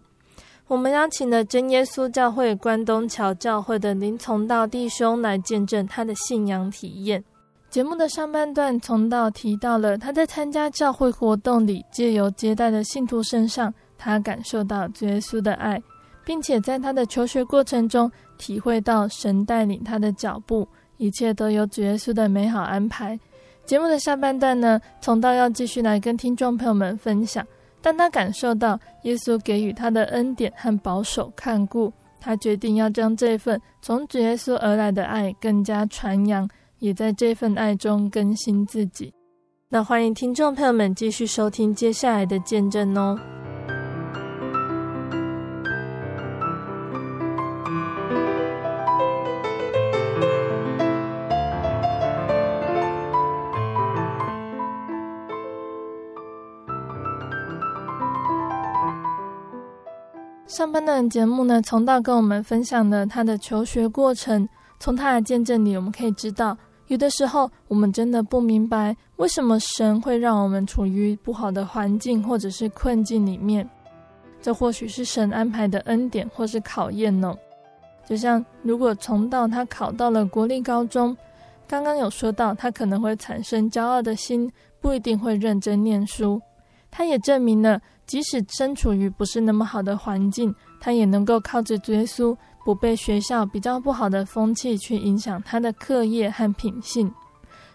[0.66, 7.24] 我们邀请了真耶稣教会关东桥教会的林从道弟兄来见证他的信仰体验。
[7.70, 15.82] 节目的上半段，从道提到了他在参加教会活动里，借由接待的信徒身上，他感受到主耶稣的爱。
[16.28, 23.18] 并且在他的求学过程中，体会到神带领他的脚步，一切都有主耶稣的美好安排。
[23.64, 27.42] 节目的下半段呢，从道要继续来跟听众朋友们分享。
[27.80, 36.46] 当他感受到耶稣给予他的恩典和保守看顾，他决定要将这份从主耶稣而来的爱更加传扬，
[36.78, 39.10] 也在这份爱中更新自己。
[39.70, 43.18] 那欢迎听众朋友们继续收听接下来的见证哦。
[60.48, 64.48] 上半段节目呢，从道跟我们分享了他的求学过程。
[64.80, 66.56] 从他的见证里，我们可以知道，
[66.86, 73.68] 有的时候我们真的不明白，为什么神会让我们处于不好的环境或者是困境里面。
[74.40, 77.34] 这或许是神安排的恩典，或是考验呢。
[78.06, 81.14] 就像如果从道他考到了国立高中，
[81.66, 86.40] 刚刚有说到，他可能会产生骄傲的心，不一定会认真念书。
[86.90, 87.78] 他也证明了。
[88.08, 97.12] 即使身处于不是那么好的环境，他也能够靠着主耶稣，不被学校比较不好的风气去影响他的课业和品性。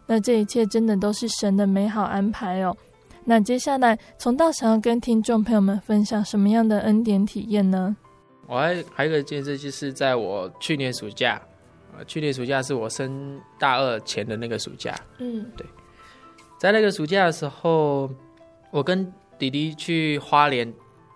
[0.08, 2.76] 那这一切真的都是神的美好安排哦。
[3.24, 7.96] 那接下来从道想要跟听众朋友们分享什么样的恩典体验呢？
[8.48, 11.42] 我还还有一个见证，就是在我去年暑假，
[11.96, 14.94] 呃，去年暑假是我升大二前的那个暑假。
[15.20, 15.66] 嗯，对，
[16.58, 18.10] 在那个暑假的时候，
[18.72, 20.72] 我跟弟弟去花莲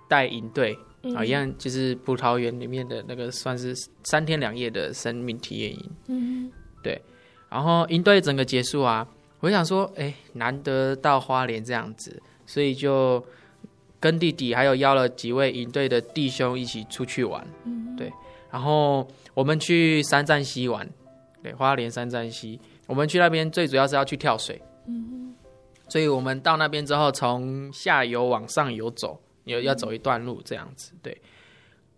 [0.08, 0.78] 带营队
[1.16, 5.92] 啊，一样就是葡萄园里面的那个，算是三天两夜的生命体验营。
[6.08, 6.52] 嗯，
[6.82, 7.02] 对。
[7.50, 9.08] 然后营队整个结束啊，
[9.40, 13.24] 我想说，哎，难得到花莲这样子，所以就
[14.00, 17.46] 跟弟弟还有邀了几位营队的弟兄一起出去玩。
[17.64, 18.12] 嗯，对。
[18.52, 20.90] 然后我们去三站溪玩，
[21.42, 24.62] 对，花莲三站溪，我们去那边最主要是要去跳水。
[24.88, 25.27] 嗯。
[25.90, 31.20] 所以我们到那边之后，从下游往上游走，要要走一段路这样子，对。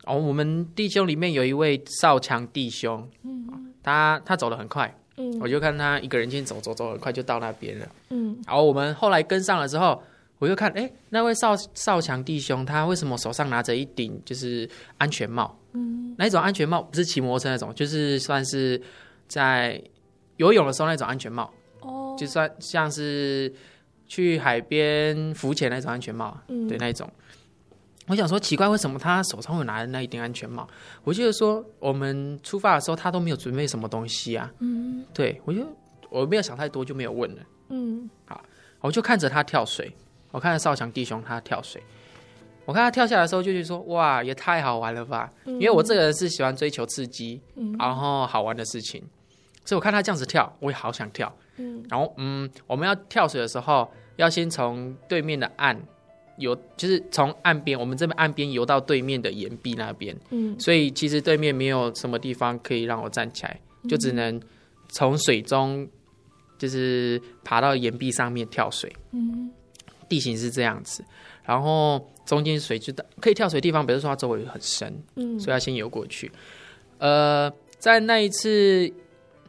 [0.05, 7.87] 然后我们弟兄里面有一位少强弟兄，嗯他他走得很快，嗯，我就看他一个人先走走走，很快就到那边了。
[8.09, 10.01] 嗯，然后我们后来跟上了之后，
[10.39, 15.57] 我就看，哎，那位少少强弟兄，他为什么手上拿着一顶就是安全帽？
[15.73, 18.81] 嗯，那一种安全帽不是骑摩托车那种，就是算是
[19.27, 19.81] 在
[20.37, 21.51] 游泳的时候那种安全帽。
[21.81, 23.53] 哦，就算像是
[24.09, 27.09] 去海边浮潜那种安全帽，嗯，对，那一种。
[28.07, 30.67] 我想说奇怪，为什么他手上会拿着那一顶安全帽？
[31.03, 34.51] 我记得说我们出发的时候，他都没有准备什么东西啊。
[34.59, 35.63] 嗯，对，我就
[36.09, 37.41] 我没有想太多，就没有问了。
[37.69, 38.43] 嗯，好，
[38.81, 39.95] 我就看着他跳水，
[40.31, 41.83] 我看着少强弟兄他跳水，
[42.65, 45.31] 我看他跳下来的时候，就觉得说哇，也太好玩了吧！
[45.45, 49.03] 嗯、因为我这个人是喜欢追求刺激，嗯、然后好玩的事情，
[49.63, 51.31] 所以我看他这样子跳，我也好想跳。
[51.59, 55.79] 嗯，然后嗯，我们要跳水的时候，要先从对面的岸。
[56.39, 64.41] 游就是从岸边，我们这边岸边游到对面的岩壁那边，嗯，所以其实对面没有什么地方可以让我站起来，就只能
[64.87, 65.85] 从水中
[66.57, 69.51] 就是爬到岩壁上面跳水，嗯，
[70.07, 71.03] 地形是这样子，
[71.43, 76.31] 然后中间水就可以跳水的地方，比如说它周围很深，嗯，所以要先游过去。
[76.99, 78.89] 呃，在那一次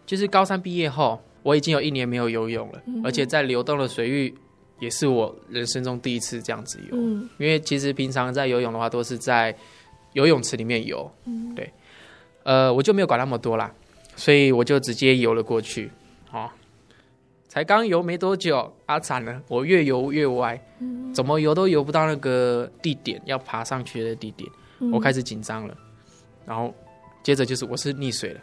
[0.05, 4.35] 就是高三毕业后，我已经有一年没有游泳了，而且在流动的水域。
[4.81, 9.55] 也是我人生中第一次这样子游，嗯、因为其实平常在游泳的话都是在
[10.15, 11.71] 游泳池里面游，嗯、对，
[12.45, 13.71] 呃，我就没有管那么多啦，
[14.17, 15.91] 所以我就直接游了过去，
[16.33, 16.49] 哦，
[17.47, 25.77] 才刚游没多久，啊惨了，我越游越歪，嗯、怎么游都游不到那个地点要爬上去的地点，嗯、我开始紧张了，
[26.47, 26.75] 然后
[27.23, 28.41] 接着就是我是溺水了，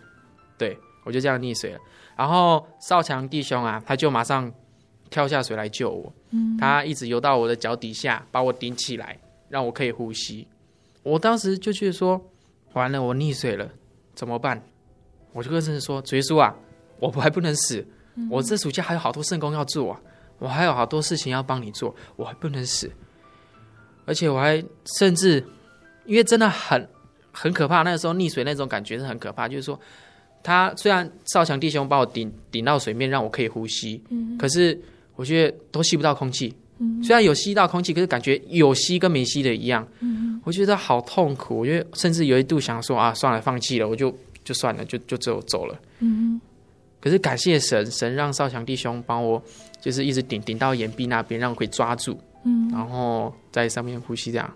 [0.56, 1.80] 对，我就这样溺水了，
[2.18, 4.52] 然后少强弟兄啊，他就马上。
[5.10, 10.46] 跳下水来救我，嗯、他一直游到我的脚底下，把我顶起来，让我可以呼吸。
[11.02, 12.22] 我当时就觉得说，
[12.74, 13.70] 完了，我溺水了，
[14.14, 14.62] 怎么办？
[15.32, 16.54] 我就跟神说：“主耶稣啊，
[17.00, 20.02] 我还不能死，嗯、我这暑假还有好多圣工要做啊，
[20.40, 22.92] 我还有好多事情要帮你做，我还不能死。
[24.06, 24.62] 而且我还
[24.98, 25.42] 甚至，
[26.04, 26.86] 因为真的很
[27.32, 29.80] 很可怕，那个时候溺水那种感觉是很可怕，就是说，
[30.44, 34.80] 他虽然少强弟兄把我顶顶到水面，让我可以呼吸，嗯、可是。
[35.18, 39.84] 我觉得都吸不到空气，嗯虽然有吸到空气，可是感觉有吸跟没吸的一样。
[40.00, 45.76] 嗯我觉得好痛苦，我觉得甚至有一度想说啊，算了，放弃了，我就就算了，就就走走了。
[46.02, 46.40] 嗯
[47.02, 49.42] 可是感谢神，神让少强弟兄帮我，
[49.82, 54.54] 就是一直顶顶到岩壁那边，让我可以抓住，嗯然后在上面呼吸这样。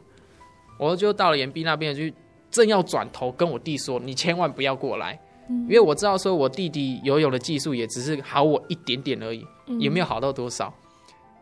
[0.77, 2.03] 我就到了岩壁那边，就
[2.51, 9.45] 正要转头跟我弟说：“你千万不要过来。”因为我知道，说我弟弟游泳的技术也只是好我一点点而已，
[9.79, 10.73] 也没有好到多少。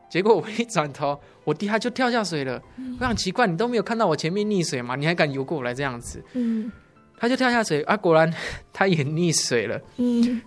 [0.10, 2.60] 结果我一转头，我弟他就跳下水了。
[3.00, 4.96] 我想奇怪，你都没有看到我前面溺水嘛？
[4.96, 6.24] 你还敢游过来这样子？
[7.20, 8.34] 他就跳下水啊，果然
[8.74, 9.80] 他也溺水了。
[9.98, 10.42] 嗯，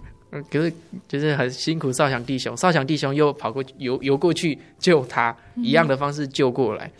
[0.51, 0.73] 可是
[1.07, 6.91] 就是很辛苦，少强弟兄，少强弟兄又跑过去游游过去救他，一样的方式救过来。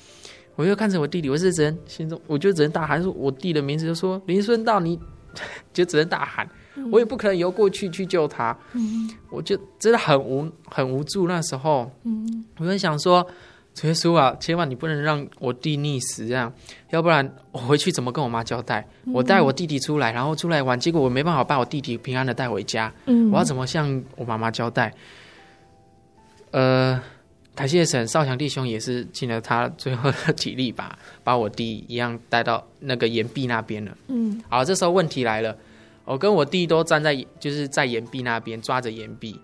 [0.55, 5.01] 我又看着我弟弟，我是只能心中，我就只能大喊说我弟的名字，就说林顺道你。
[5.73, 6.49] 就只能大喊，
[6.91, 11.27] 我也不可能游过去去救他，嗯、我就真的很无很无助。
[11.29, 13.27] 那时候，嗯、我就想说，
[13.75, 16.53] 主耶稣啊，千万你不能让我弟溺死，这样，
[16.91, 18.87] 要不然我回去怎么跟我妈交代？
[19.05, 24.93] 嗯、我带我弟弟出来，然后出来玩，结果我没办法把我弟弟平安的带回家，嗯、我要怎么向我妈妈交代？
[26.51, 27.01] 呃。
[27.55, 33.95] 感谢神，少强弟兄也是尽了他最后的体力吧，把我弟一样带到那个岩壁那边了。
[34.09, 35.55] 嗯，好，这时候问题来了，
[36.07, 39.39] 我跟我弟都站在就是在岩壁那边抓着岩壁，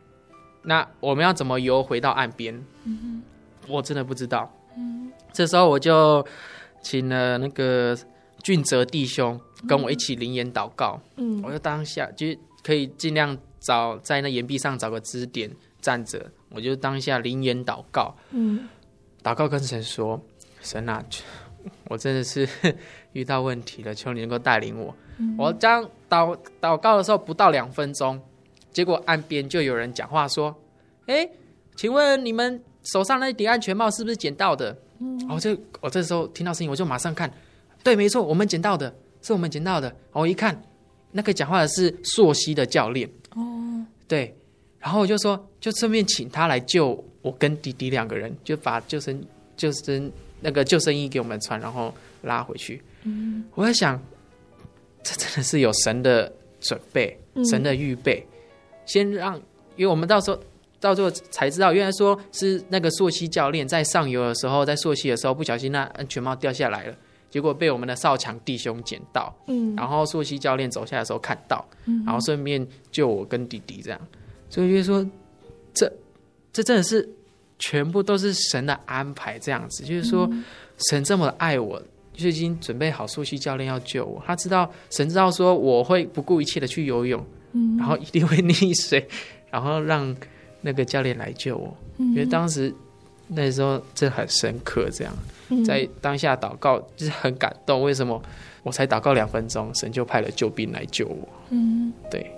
[0.62, 2.54] 那我们要怎么游回到岸边？
[2.84, 3.22] 嗯哼，
[3.70, 4.50] 我真的不知道。
[4.74, 6.26] 嗯，这时候我就
[6.82, 7.94] 请了那个
[8.42, 10.98] 俊泽弟兄跟我一起灵言祷告。
[11.16, 12.26] 嗯，我就当下就
[12.62, 15.50] 可以尽量找在那岩壁上找个支点
[15.82, 16.30] 站着。
[16.50, 18.68] 我就当下灵言祷告，嗯，
[19.22, 20.20] 祷告跟神说
[20.62, 21.04] ：“神啊，
[21.88, 22.48] 我真的是
[23.12, 24.94] 遇到问题了，求你能够带领我。
[25.18, 28.20] 嗯”我将祷祷告的时候不到两分钟，
[28.72, 30.54] 结果岸边就有人讲话说
[31.06, 31.28] ：“哎，
[31.76, 37.30] 请问你们手上那顶安全帽是不是捡到的？”嗯，我就我这时候听到声音，我就马上看，
[37.84, 39.94] 对，没错，我们捡到的，是我们捡到的。
[40.12, 40.60] 我一看，
[41.12, 43.08] 那个讲话的是朔西的教练。
[43.34, 44.34] 哦，对。
[44.88, 49.22] 然后我就说，就顺便请他来救我跟弟弟两个人，就把救生
[49.54, 50.10] 救生
[50.40, 52.82] 那个救生衣给我们穿，然后拉回去。
[53.02, 54.02] 嗯，我在想，
[55.02, 57.20] 这真的是有神的准备，
[57.50, 58.32] 神的预备，嗯、
[58.86, 59.36] 先让，
[59.76, 60.40] 因为我们到时候
[60.80, 66.96] 到最后才知道，原来说是那个溯溪教练在上游的时候，在溯溪的时候不小心那安全帽掉下来了，
[67.28, 69.36] 结果被我们的少强弟兄捡到。
[69.48, 74.00] 嗯，然后溯溪教练走下来的时候看到，嗯、然后顺便救我跟弟弟这样。
[74.50, 75.06] 所以我就说，
[75.74, 75.92] 这
[76.52, 77.08] 这真的是
[77.58, 80.28] 全部都是神的安排，这样子，就是说，
[80.90, 81.80] 神这么爱我，
[82.14, 84.22] 就已经准备好溯溪教练要救我。
[84.26, 87.24] 他知道，神知道说我会不顾一切的去游泳，
[87.78, 89.06] 然后一定会溺水，
[89.50, 90.16] 然后让
[90.60, 91.76] 那个教练来救我。
[91.98, 92.72] 因为当时
[93.26, 95.12] 那时候这很深刻，这样
[95.66, 97.82] 在当下祷告就是很感动。
[97.82, 98.22] 为什么？
[98.64, 101.28] 我才祷告两分钟，神就派了救兵来救我。
[101.50, 102.30] 嗯，对。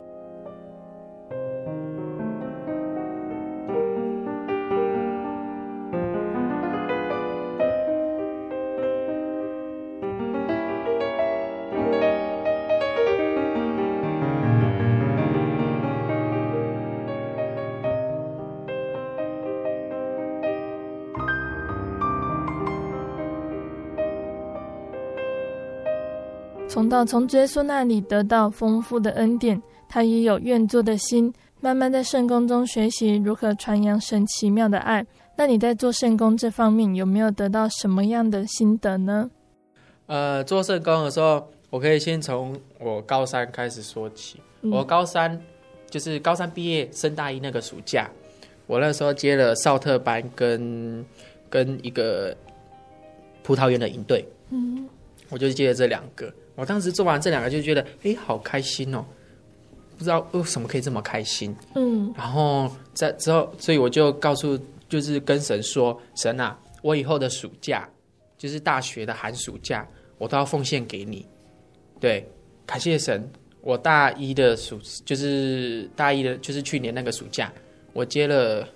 [26.81, 35.05] 从到从耶稣那里得到丰富的恩典，他也有愿做的心，慢慢在圣工中学习如何传扬神奇妙的爱。
[35.37, 39.31] 那你在做圣工这方面有没有得到什么样的心得呢？
[40.07, 44.41] 呃，做圣工的时候，我可以先从我高三开始说起。
[44.63, 45.39] 嗯、我高三
[45.91, 48.09] 就是高三毕业升大一那个暑假，
[48.67, 51.05] 我那时候接了少特班跟
[51.51, 52.35] 跟一个
[53.43, 54.89] 葡萄园的营队，嗯，
[55.29, 56.33] 我就接了这两个。
[56.61, 59.03] 我当时做完这两个就觉得，哎，好开心哦！
[59.97, 61.57] 不知道为什么可以这么开心。
[61.75, 67.89] 嗯，然后在之后，所以我就告诉，就是跟神说，神啊，我以后的暑假，
[68.37, 69.89] 就是大学的寒暑假，
[70.19, 71.27] 我都要奉献给你。
[71.99, 72.29] 对，
[72.67, 73.27] 感谢神，
[73.63, 77.51] 我大一的暑，就是大一的，就是去年那个暑假，
[77.95, 78.69] 我接了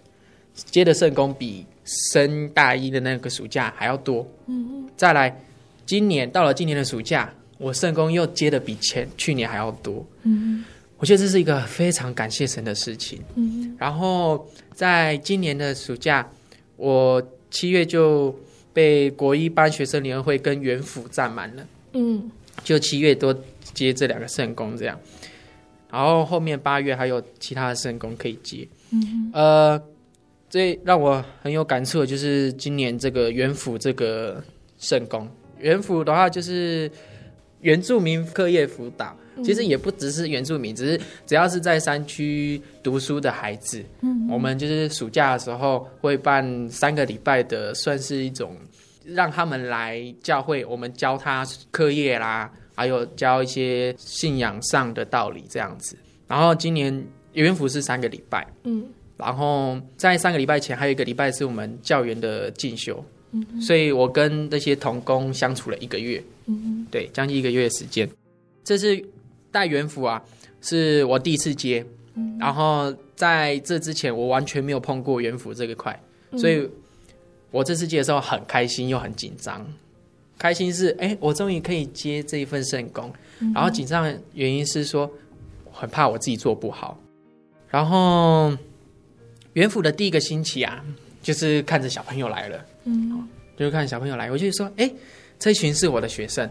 [0.54, 4.26] 接的圣工比升大一的那个暑假还要多。
[4.46, 5.38] 嗯，再来，
[5.84, 7.30] 今年到了今年的暑假。
[7.64, 10.62] 我圣工又接的比前去年还要多，嗯，
[10.98, 16.28] 我觉得这是一个非常感谢神的事情，嗯，然后在今年的暑假，
[16.76, 18.38] 我七月就
[18.74, 22.30] 被国一班学生联合会跟元辅占满了，嗯，
[22.62, 23.34] 就七月多
[23.72, 25.00] 接这两个圣工这样，
[25.90, 29.82] 然后后面八月还有其他的圣工可以接，嗯，呃，
[30.50, 34.44] 最让我很有感触的就是今年这个元辅这个
[34.78, 35.26] 圣工，
[35.58, 36.90] 元辅的话就是。
[37.64, 48.54] 原住民课业辅导，其实也不只是原住民，只是只要是在山区读书的孩子，嗯，我们就是暑假的时候会办三个礼拜的，算是一种
[49.06, 55.96] 让他们来教会，我们教他课业啦，还有教一些信仰上的道理这样子。
[56.28, 58.86] 然后今年元辅是三个礼拜，嗯，
[59.16, 63.02] 然后在三个礼拜前还有一个礼拜是我们教员的进修。
[63.60, 68.08] 所以我跟那些童工相处了一个月，嗯，对，将近一个月的时间。
[68.62, 69.04] 这是
[69.50, 70.22] 带元辅啊，
[70.60, 75.98] 是我第一次接，嗯，然后在这之前我完全没有碰过元辅这个块，
[76.36, 76.68] 所以
[77.50, 79.66] 我这次接的时候很开心又很紧张。
[80.38, 83.12] 开心是哎，我终于可以接这一份圣工，
[83.54, 85.10] 然后紧张的原因是说
[85.70, 86.98] 很怕我自己做不好。
[87.68, 88.56] 然后
[89.52, 90.84] 元辅的第一个星期啊，
[91.22, 92.64] 就是看着小朋友来了。
[92.84, 93.26] 嗯，
[93.56, 94.90] 就是看小朋友来，我就说，哎，
[95.38, 96.48] 这一群是我的学生。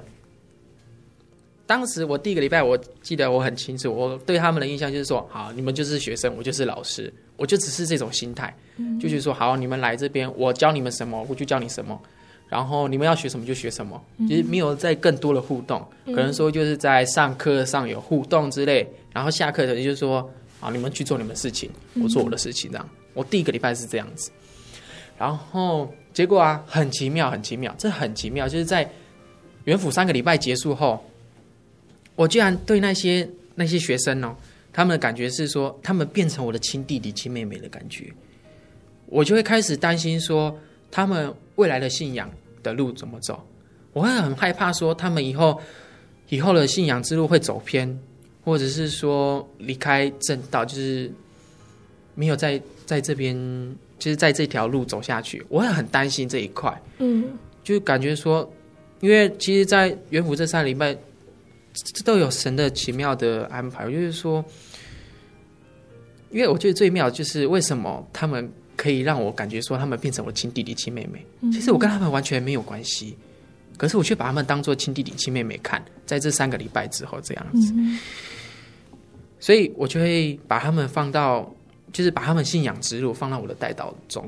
[1.66, 11.98] 当时我第一个礼拜，我记得我很清楚，我对他们的印象就是说，好，你们就是学生，我就是老师，我就只是这种心态，嗯、就是说，好，你们来这边，我教你们什么，我就教你什么，
[12.50, 20.30] 然后你们要学什么就学什么，就是没有在更多的互动，嗯、可能说就是在上课上有互动之类，然后下课的就是说，
[20.60, 22.90] 好，你们去做你们的事情，我做我的事情，这样。
[23.14, 24.30] 我第一个礼拜是这样子，
[25.18, 25.90] 然后。
[26.14, 28.88] 结果啊，很奇妙，很奇妙，这很奇妙，就是在
[29.64, 31.04] 元辅三个礼拜结束后，
[32.16, 34.36] 我居然对那些那些学生哦，
[34.72, 38.14] 他们的感觉是说，他们变成我的亲弟弟、亲妹妹的感觉，
[39.08, 40.56] 我就会开始担心说，
[40.92, 42.30] 他们未来的信仰
[42.62, 43.44] 的路怎么走？
[43.92, 45.60] 我会很害怕说，他们以后
[46.30, 48.00] 以后的信仰之路会走偏，
[48.44, 51.12] 或者是说离开正道，就是
[52.14, 53.36] 没有在在这边。
[54.04, 56.84] 就是在这条路走下去，我也很担心这一块。
[56.98, 57.24] 嗯，
[57.64, 58.52] 就感觉说，
[59.00, 60.94] 因为其实，在元府这三礼拜，
[61.72, 63.86] 这都有神的奇妙的安排。
[63.86, 64.44] 就是说，
[66.32, 71.26] 因为我觉得最妙就是为什么他们可以让我感觉说，他们变成我亲弟弟、亲妹妹。
[71.54, 73.16] 其实我跟他们完全没有关系，
[73.78, 75.82] 可是我却把他们当做亲弟弟、亲妹妹看。
[76.06, 77.74] 在这三个礼拜之后，这样子，
[79.40, 81.50] 所以我就会把他们放到。
[81.94, 84.28] 就是把他们信仰之路放到我的代祷中，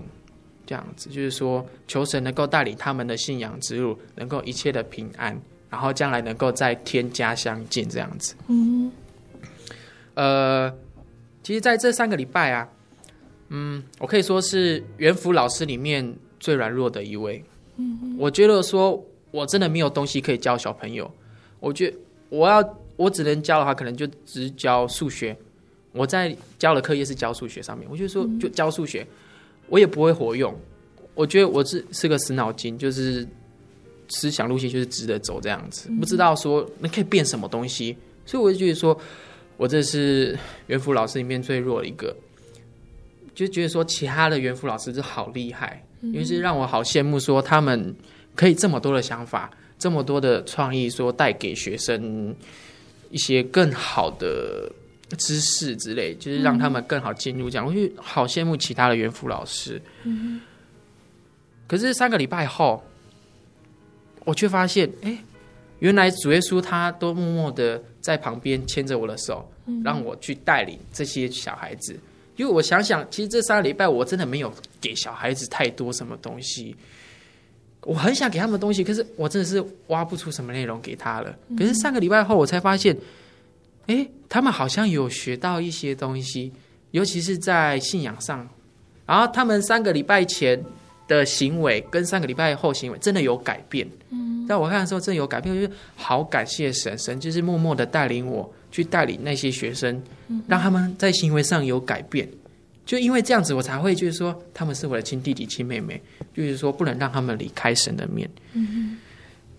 [0.65, 5.35] 这样子，就是说求神能够带领他们的信仰之路，能够一切的平安，
[5.69, 8.35] 然后将来能够在天家相见这样子。
[8.47, 8.91] 嗯，
[10.13, 10.71] 呃，
[11.41, 12.69] 其实在这三个礼拜啊，
[13.49, 17.43] 嗯，我可以说是元福老师里面最软弱的一位。
[17.77, 21.11] 嗯，我觉得说我真的没有东西可以教小朋友。
[21.59, 21.97] 我觉得
[22.29, 25.35] 我要我只能教的话，可能就只教数学。
[25.95, 29.07] 我在教的课业是教数学上面，我就说就教数学，
[29.69, 30.53] 我也不会活用。
[31.13, 33.25] 我觉得我是是个死脑筋，就是
[34.09, 37.95] 思想路线就是直的走这样子，不知道说你可以变什么东西。
[38.25, 38.99] 所以我就觉得说，
[39.55, 40.37] 我这是
[40.67, 42.13] 园辅老师里面最弱的一个，
[43.33, 47.95] 就觉得说其他的园辅老师是好厉害，因为是让我好羡慕，说他们
[48.35, 52.35] 可以这么多的想法，这么多的创意，说带给学生
[53.11, 54.69] 一些更好的。
[55.17, 59.79] 知识之类，就是让他们更好进入这样，嗯、我就好羡慕其他的园辅老师。
[60.03, 60.41] 嗯、
[61.67, 62.83] 可是三个礼拜后，
[64.25, 65.17] 我却发现，哎、欸，
[65.79, 71.95] 原来主耶稣他都默默的在旁边牵着我的手，嗯、让我去带领这些小孩子。
[72.35, 74.51] 因为我想想，其实这三个礼拜我真的没有
[74.81, 76.75] 给小孩子太多什么东西，
[77.81, 81.37] 我很想给他们东西，可是我真的是挖不出什么内容给他了。
[81.57, 82.97] 可是三个礼拜后，我才发现。
[83.87, 86.51] 哎，他们好像有学到一些东西，
[86.91, 88.47] 尤其是在信仰上。
[89.05, 90.59] 然后他们三个礼拜前
[91.07, 93.87] 的行为跟三个礼拜后行为真的有改变。
[94.09, 100.01] 嗯，在我看的时候，真的有改变，我就好感谢神，神就是默默的带领我去带领那些学生，
[100.47, 102.27] 让他们在行为上有改变。
[102.83, 106.01] 就因为这样子，我才会就是说，他们是我的亲弟弟、亲妹妹，
[106.33, 108.27] 就是说不能让他们离开神的面。
[108.53, 108.97] 嗯，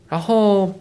[0.09, 0.75] 然后。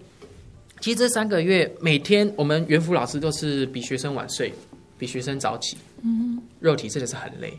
[0.80, 4.54] 其实这三个月，每天我们元福老师都是比学生晚睡，
[4.98, 5.78] 比学生早起。
[6.04, 7.54] 嗯，肉体真的是很累。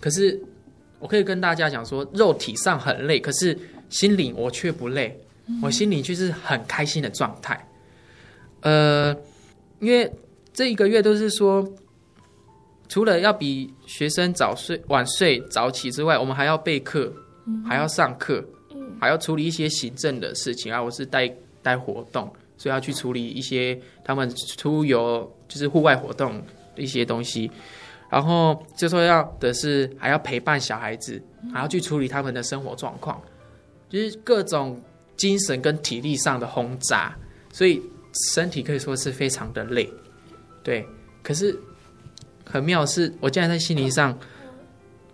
[0.00, 0.40] 可是
[0.98, 3.56] 我可以跟大家讲说，肉体上很累，可是
[3.90, 5.16] 心灵我却不累。
[5.62, 7.68] 我心里就是很开心的状态。
[8.60, 9.16] 呃，
[9.80, 10.10] 因为
[10.52, 11.66] 这一个月都是说，
[12.88, 17.10] 除了要比学生早睡、晚睡、早起之外，我们还要备课，
[17.64, 18.44] 还要上课，
[19.00, 20.82] 还要处理一些行政的事情啊。
[20.82, 21.32] 我是带
[21.68, 22.32] 带活动。
[22.60, 26.42] 所以要去处理一些他们出游，就是户外活动
[26.74, 27.48] 的一些东西，
[28.10, 31.22] 然后最重要的是还要陪伴小孩子，
[31.54, 33.22] 还要去处理他们的生活状况，
[33.88, 34.82] 就是各种
[35.16, 37.16] 精神跟体力上的轰炸，
[37.52, 37.80] 所以
[38.34, 39.88] 身体可以说是非常的累，
[40.64, 40.84] 对。
[41.22, 41.56] 可是
[42.44, 44.18] 很妙是，我竟然在心灵上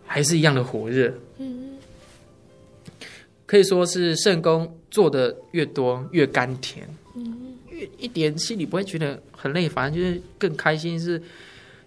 [0.06, 1.12] 还是一样的火热，
[3.44, 6.88] 可以说是圣工做的越多越甘甜。
[7.98, 11.20] 一点心里不会觉得很累，反正就是更开心是。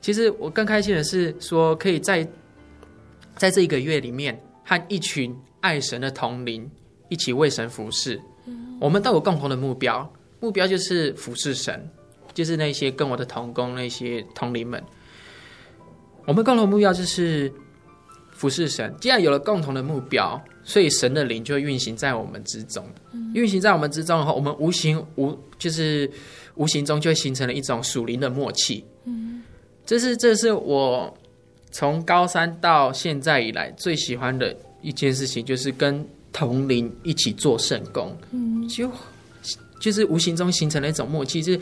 [0.01, 2.27] 其实我更开心的是说，可以在
[3.37, 6.69] 在这一个月里面，和一群爱神的同龄
[7.07, 8.19] 一起为神服侍。
[8.81, 11.89] 我们都有共同的目标，目标就是服侍神，
[12.33, 14.83] 就是那些跟我的同工那些同龄们。
[16.25, 17.49] 我们共同的目标就是
[18.31, 18.93] 服侍神。
[18.99, 22.85] 既然有了共同的目标，所以神的灵就会运行在我们之中。
[23.33, 26.09] 运行在我们之中的话，我们无形无就是
[26.55, 28.83] 无形中就形成了一种属灵的默契。
[29.05, 29.41] 嗯，
[29.85, 31.17] 这是这是我
[31.71, 38.13] 从高三到现在以来最喜欢的一件事情，就是跟同龄一起做圣工。
[38.31, 38.91] 嗯，就
[39.79, 41.61] 就是无形中形成了一种默契，就是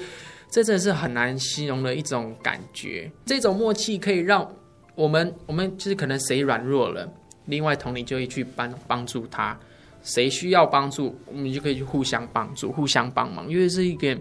[0.50, 3.12] 这真的是很难形容的一种感觉。
[3.28, 4.50] 这种默契可以让
[4.96, 7.08] 我们我们就是可能谁软弱了，
[7.46, 9.58] 另外同龄就会去帮帮助他。
[10.04, 14.16] 谁需要帮助，我们就可以去互相帮助、互相帮忙，因为是一个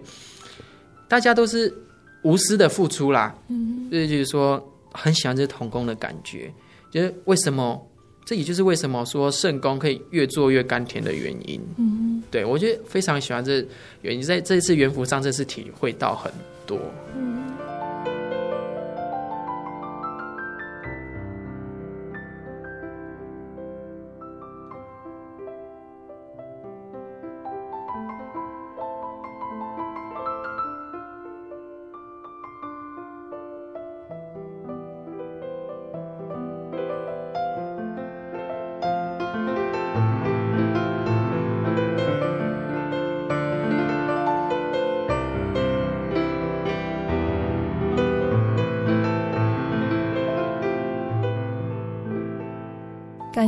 [1.07, 1.71] 大家都是
[2.23, 3.35] 无私的付出啦。
[3.49, 4.59] 嗯，所以就是说
[4.91, 6.51] 很喜欢这童工的感觉，
[6.89, 7.79] 就是为什么，
[8.25, 11.61] 这也就是为什么说圣工可以越做越甘甜的原因。
[11.77, 13.63] 嗯，对，我觉得非常喜欢这
[14.01, 16.31] 原因，在这次元服上，这次体会到很
[16.65, 16.79] 多。
[17.15, 17.34] 嗯。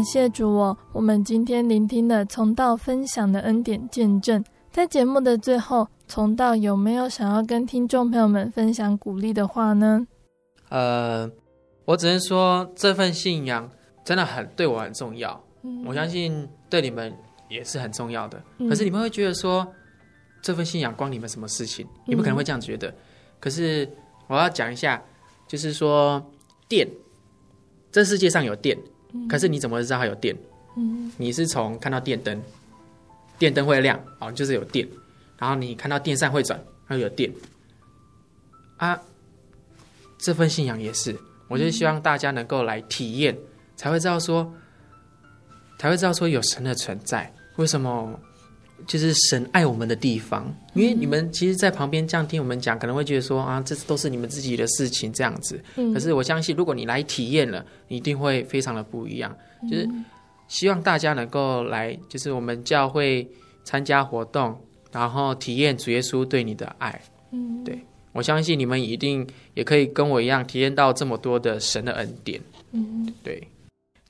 [0.07, 4.41] 谢主哦，我们今天聆听了从道分享的恩典见证。
[4.71, 10.07] 在节目的最后，从道有没有想要跟听众朋友们分享鼓励的话呢？
[10.69, 11.29] 呃，
[11.83, 13.69] 我只能说这份信仰
[14.05, 17.13] 真的很对我很重要，嗯、我相信对你们
[17.49, 18.41] 也是很重要的。
[18.59, 19.67] 嗯、可是你们会觉得说
[20.41, 21.85] 这份信仰关你们什么事情？
[22.05, 22.87] 你们可能会这样觉得。
[22.87, 22.95] 嗯、
[23.41, 23.85] 可是
[24.27, 25.03] 我要讲一下，
[25.49, 26.25] 就是说
[26.69, 26.87] 电，
[27.91, 28.77] 这世界上有电，
[29.29, 30.35] 可是你怎么知道它有电？
[30.75, 32.41] 嗯，你是从看到电灯，
[33.39, 34.87] 电灯会亮，哦，就是有电。
[35.37, 37.31] 然后你看到电扇会转，然后有电。
[38.77, 38.99] 啊，
[40.17, 41.15] 这份信仰也是，
[41.47, 43.37] 我就希望大家能够来体验，
[43.75, 44.53] 才会知道说，
[45.79, 47.33] 才会知道说有神的存在。
[47.55, 48.19] 为什么？
[48.85, 50.53] 就是神爱我们的地方。
[50.73, 55.59] 因为你们其实，在旁边这样听我们讲，可能会觉得说啊，这都是你们自己的事情这样子。
[55.93, 59.35] 可是我相信，如果你来体验了，你一定会非常的不一样。
[59.69, 59.89] 就是
[60.47, 63.27] 希望大家能够来，就是我们教会
[63.63, 64.55] 参加活动，
[64.91, 67.01] 然后体验主耶稣对你的爱。
[67.31, 67.79] 嗯，对。
[68.13, 72.41] 我相信你们一定也可以跟我一样体验到这么多的神的恩典。
[72.71, 73.47] 嗯，对。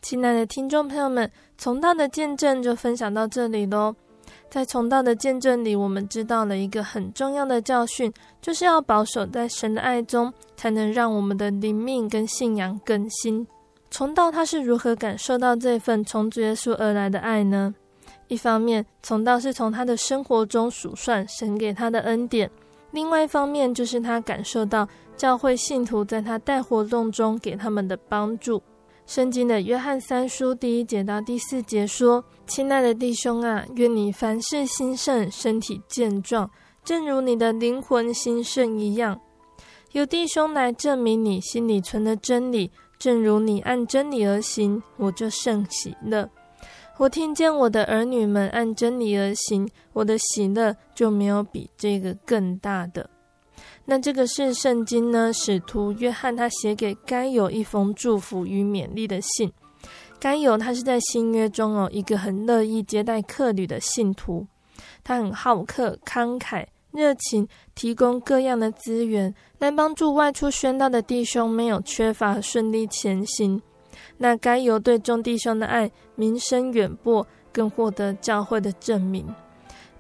[0.01, 3.93] 亲爱的听众朋友们，从道的见证就分享到这里喽。
[4.50, 13.45] 在从道的见证里，我们知道了一个很重要的教训，就是要保守在神的爱中，才能让我们的灵命跟信仰更新。
[13.91, 17.74] 从道他是如何感受到这份从主耶稣而来的爱呢？
[18.30, 22.50] 一方面，从道是从他的生活中数算神给他的恩典。
[22.91, 28.62] 另外一方面，就是他感受到教会信徒在他带活动中给他们的帮助。
[29.08, 36.51] 圣经的约翰三书第一节到第四节说：“亲爱的弟兄啊，愿你凡事兴盛，身体健壮，
[36.84, 39.18] 正如你的灵魂兴盛一样。
[39.93, 46.30] 有弟兄来证明你心里存的真理，正如你按真理而行，我就甚喜乐。”
[46.99, 53.10] 我听见我的儿女们按真理而行，我的喜乐就没有比这个更大的。
[53.90, 55.32] 那这个是圣经呢？
[55.32, 59.50] 使徒约翰他写给该犹一封祝福与勉励的信。
[60.20, 64.46] 该犹他是在新约中哦，一个很乐意接待客旅的信徒，
[65.06, 73.62] 他很好客、慷慨、热情，提供各样的资源来帮助外出宣道的弟兄没有缺乏，顺利前行。
[74.18, 79.26] 那该犹对众弟兄的爱名声远播，更获得教会的证明，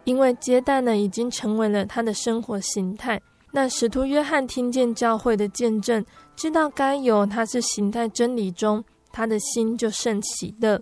[0.03, 3.21] 因为接待呢已经成为了他的生活形态。
[3.51, 10.81] 那使徒约翰听见教会的见证，知道该有他是行在真理中，他的心就甚喜乐。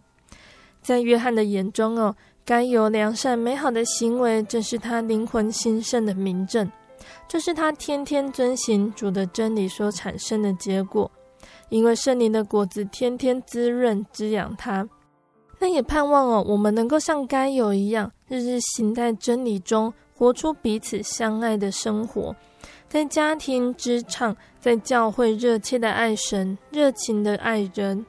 [0.81, 6.69] 在约翰的眼中哦，该有良善美好的行为，正是他灵魂兴盛的明证，
[7.27, 11.09] 这是他天天遵行主的真理所产生的结果。
[11.69, 14.87] 因为圣灵的果子天天滋润滋养他，
[15.59, 22.35] 那也盼望哦，我们能够像该有一样，日日行在真理中，活出彼此相爱的生活，
[22.87, 28.05] 在家庭、职场、在教会，热切的爱神，热情的爱人。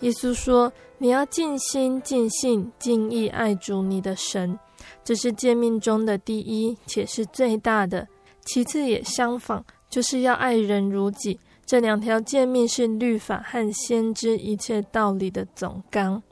[0.00, 4.58] 耶稣说：“你要尽心、尽性、尽意爱主你的神，
[5.04, 8.06] 这是诫命中的第一，且是最大的。
[8.44, 16.22] 其次也相仿，就是要爱人如己。”这两条诫命是律法和先知一切道理的总纲。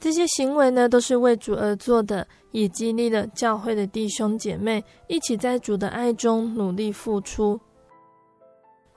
[0.00, 7.58] 这些行为呢，都是为主而做的，也激励了教会的弟兄姐妹一起在主的爱中努力付出。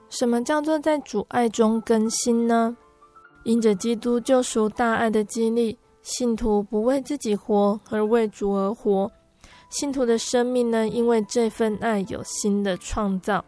[0.10, 2.78] 什么叫做在主爱中更新呢？
[3.44, 9.12] 因着基督救赎大爱的激励，信徒不为自己活，而为主而活。
[9.70, 13.44] 信徒的生命呢，因为这份爱有新的创造。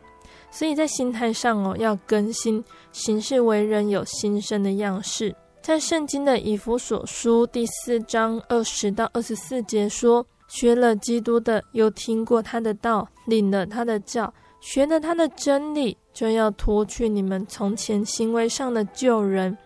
[0.49, 5.35] 所以在心态上哦，要更新，行事为人有新生的样式。
[5.63, 19.57] 在圣经的以弗所书第四章二十到二十四节说：“学了基督的，又听过他的道，领了他的教，学了他的真理，就要脱去你们从前行为上的旧人。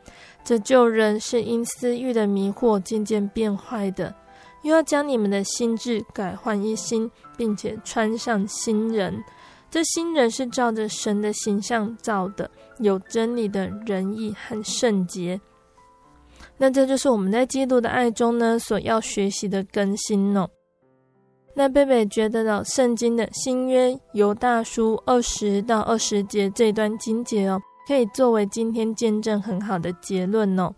[0.44, 4.14] 这旧人是因私欲的迷惑渐渐变坏的，
[4.62, 9.24] 又要将你们的心志改换一新，并且穿上新人。”
[9.72, 15.42] 这新人是照着神的形象造的，有真理的仁义和圣洁。
[16.58, 20.50] 那这就是我们在基督的爱中呢，所要学习的更新哦。
[21.54, 30.74] 那贝贝觉得呢，圣经的新约犹大书二十到二十节这段经节哦，可以作为今天见证很好的结论哦。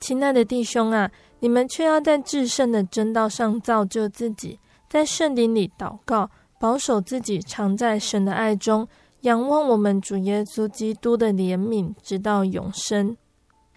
[0.00, 6.30] 亲爱的弟兄啊，你们却要在至圣的真道上造就自己，在圣灵里祷告。
[6.58, 8.88] 保守自己，常在神的爱中，
[9.20, 13.14] 仰望我们主耶稣基督的怜悯，直到永生。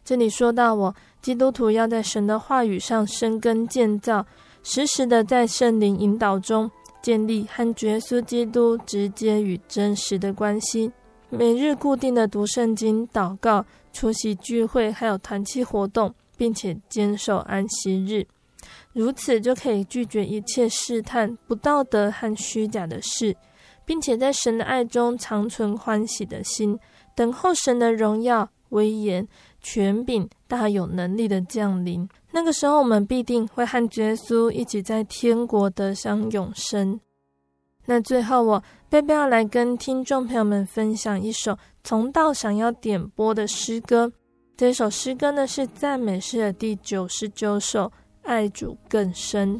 [0.05, 4.25] 这里说到，我基督徒要在神的话语上生根建造，
[4.63, 6.69] 时时的在圣灵引导中
[7.01, 10.91] 建立和耶稣基督直接与真实的关系。
[11.29, 18.25] 每日固定的读圣经、祷告、出席聚会，还有团契活动，并且坚守安息日。
[18.93, 23.35] 如此就可以拒绝一切试探、不道德和虚假的事，
[23.85, 26.79] 并且在神的爱中长存欢喜的心，
[27.15, 29.27] 等候神的荣耀、威严、
[29.61, 32.07] 权柄、大有能力的降临。
[32.31, 36.99] 那个时候，我们必定会和耶稣一起在天国得享永生。
[37.85, 44.11] 那最后，我贝贝要来跟听众朋友们分享一首从道想要点播的诗歌。
[44.55, 47.85] 这首诗歌呢，是赞美诗的第九十九首
[48.23, 49.59] 《爱主更深》。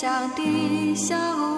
[0.00, 1.57] 乡的小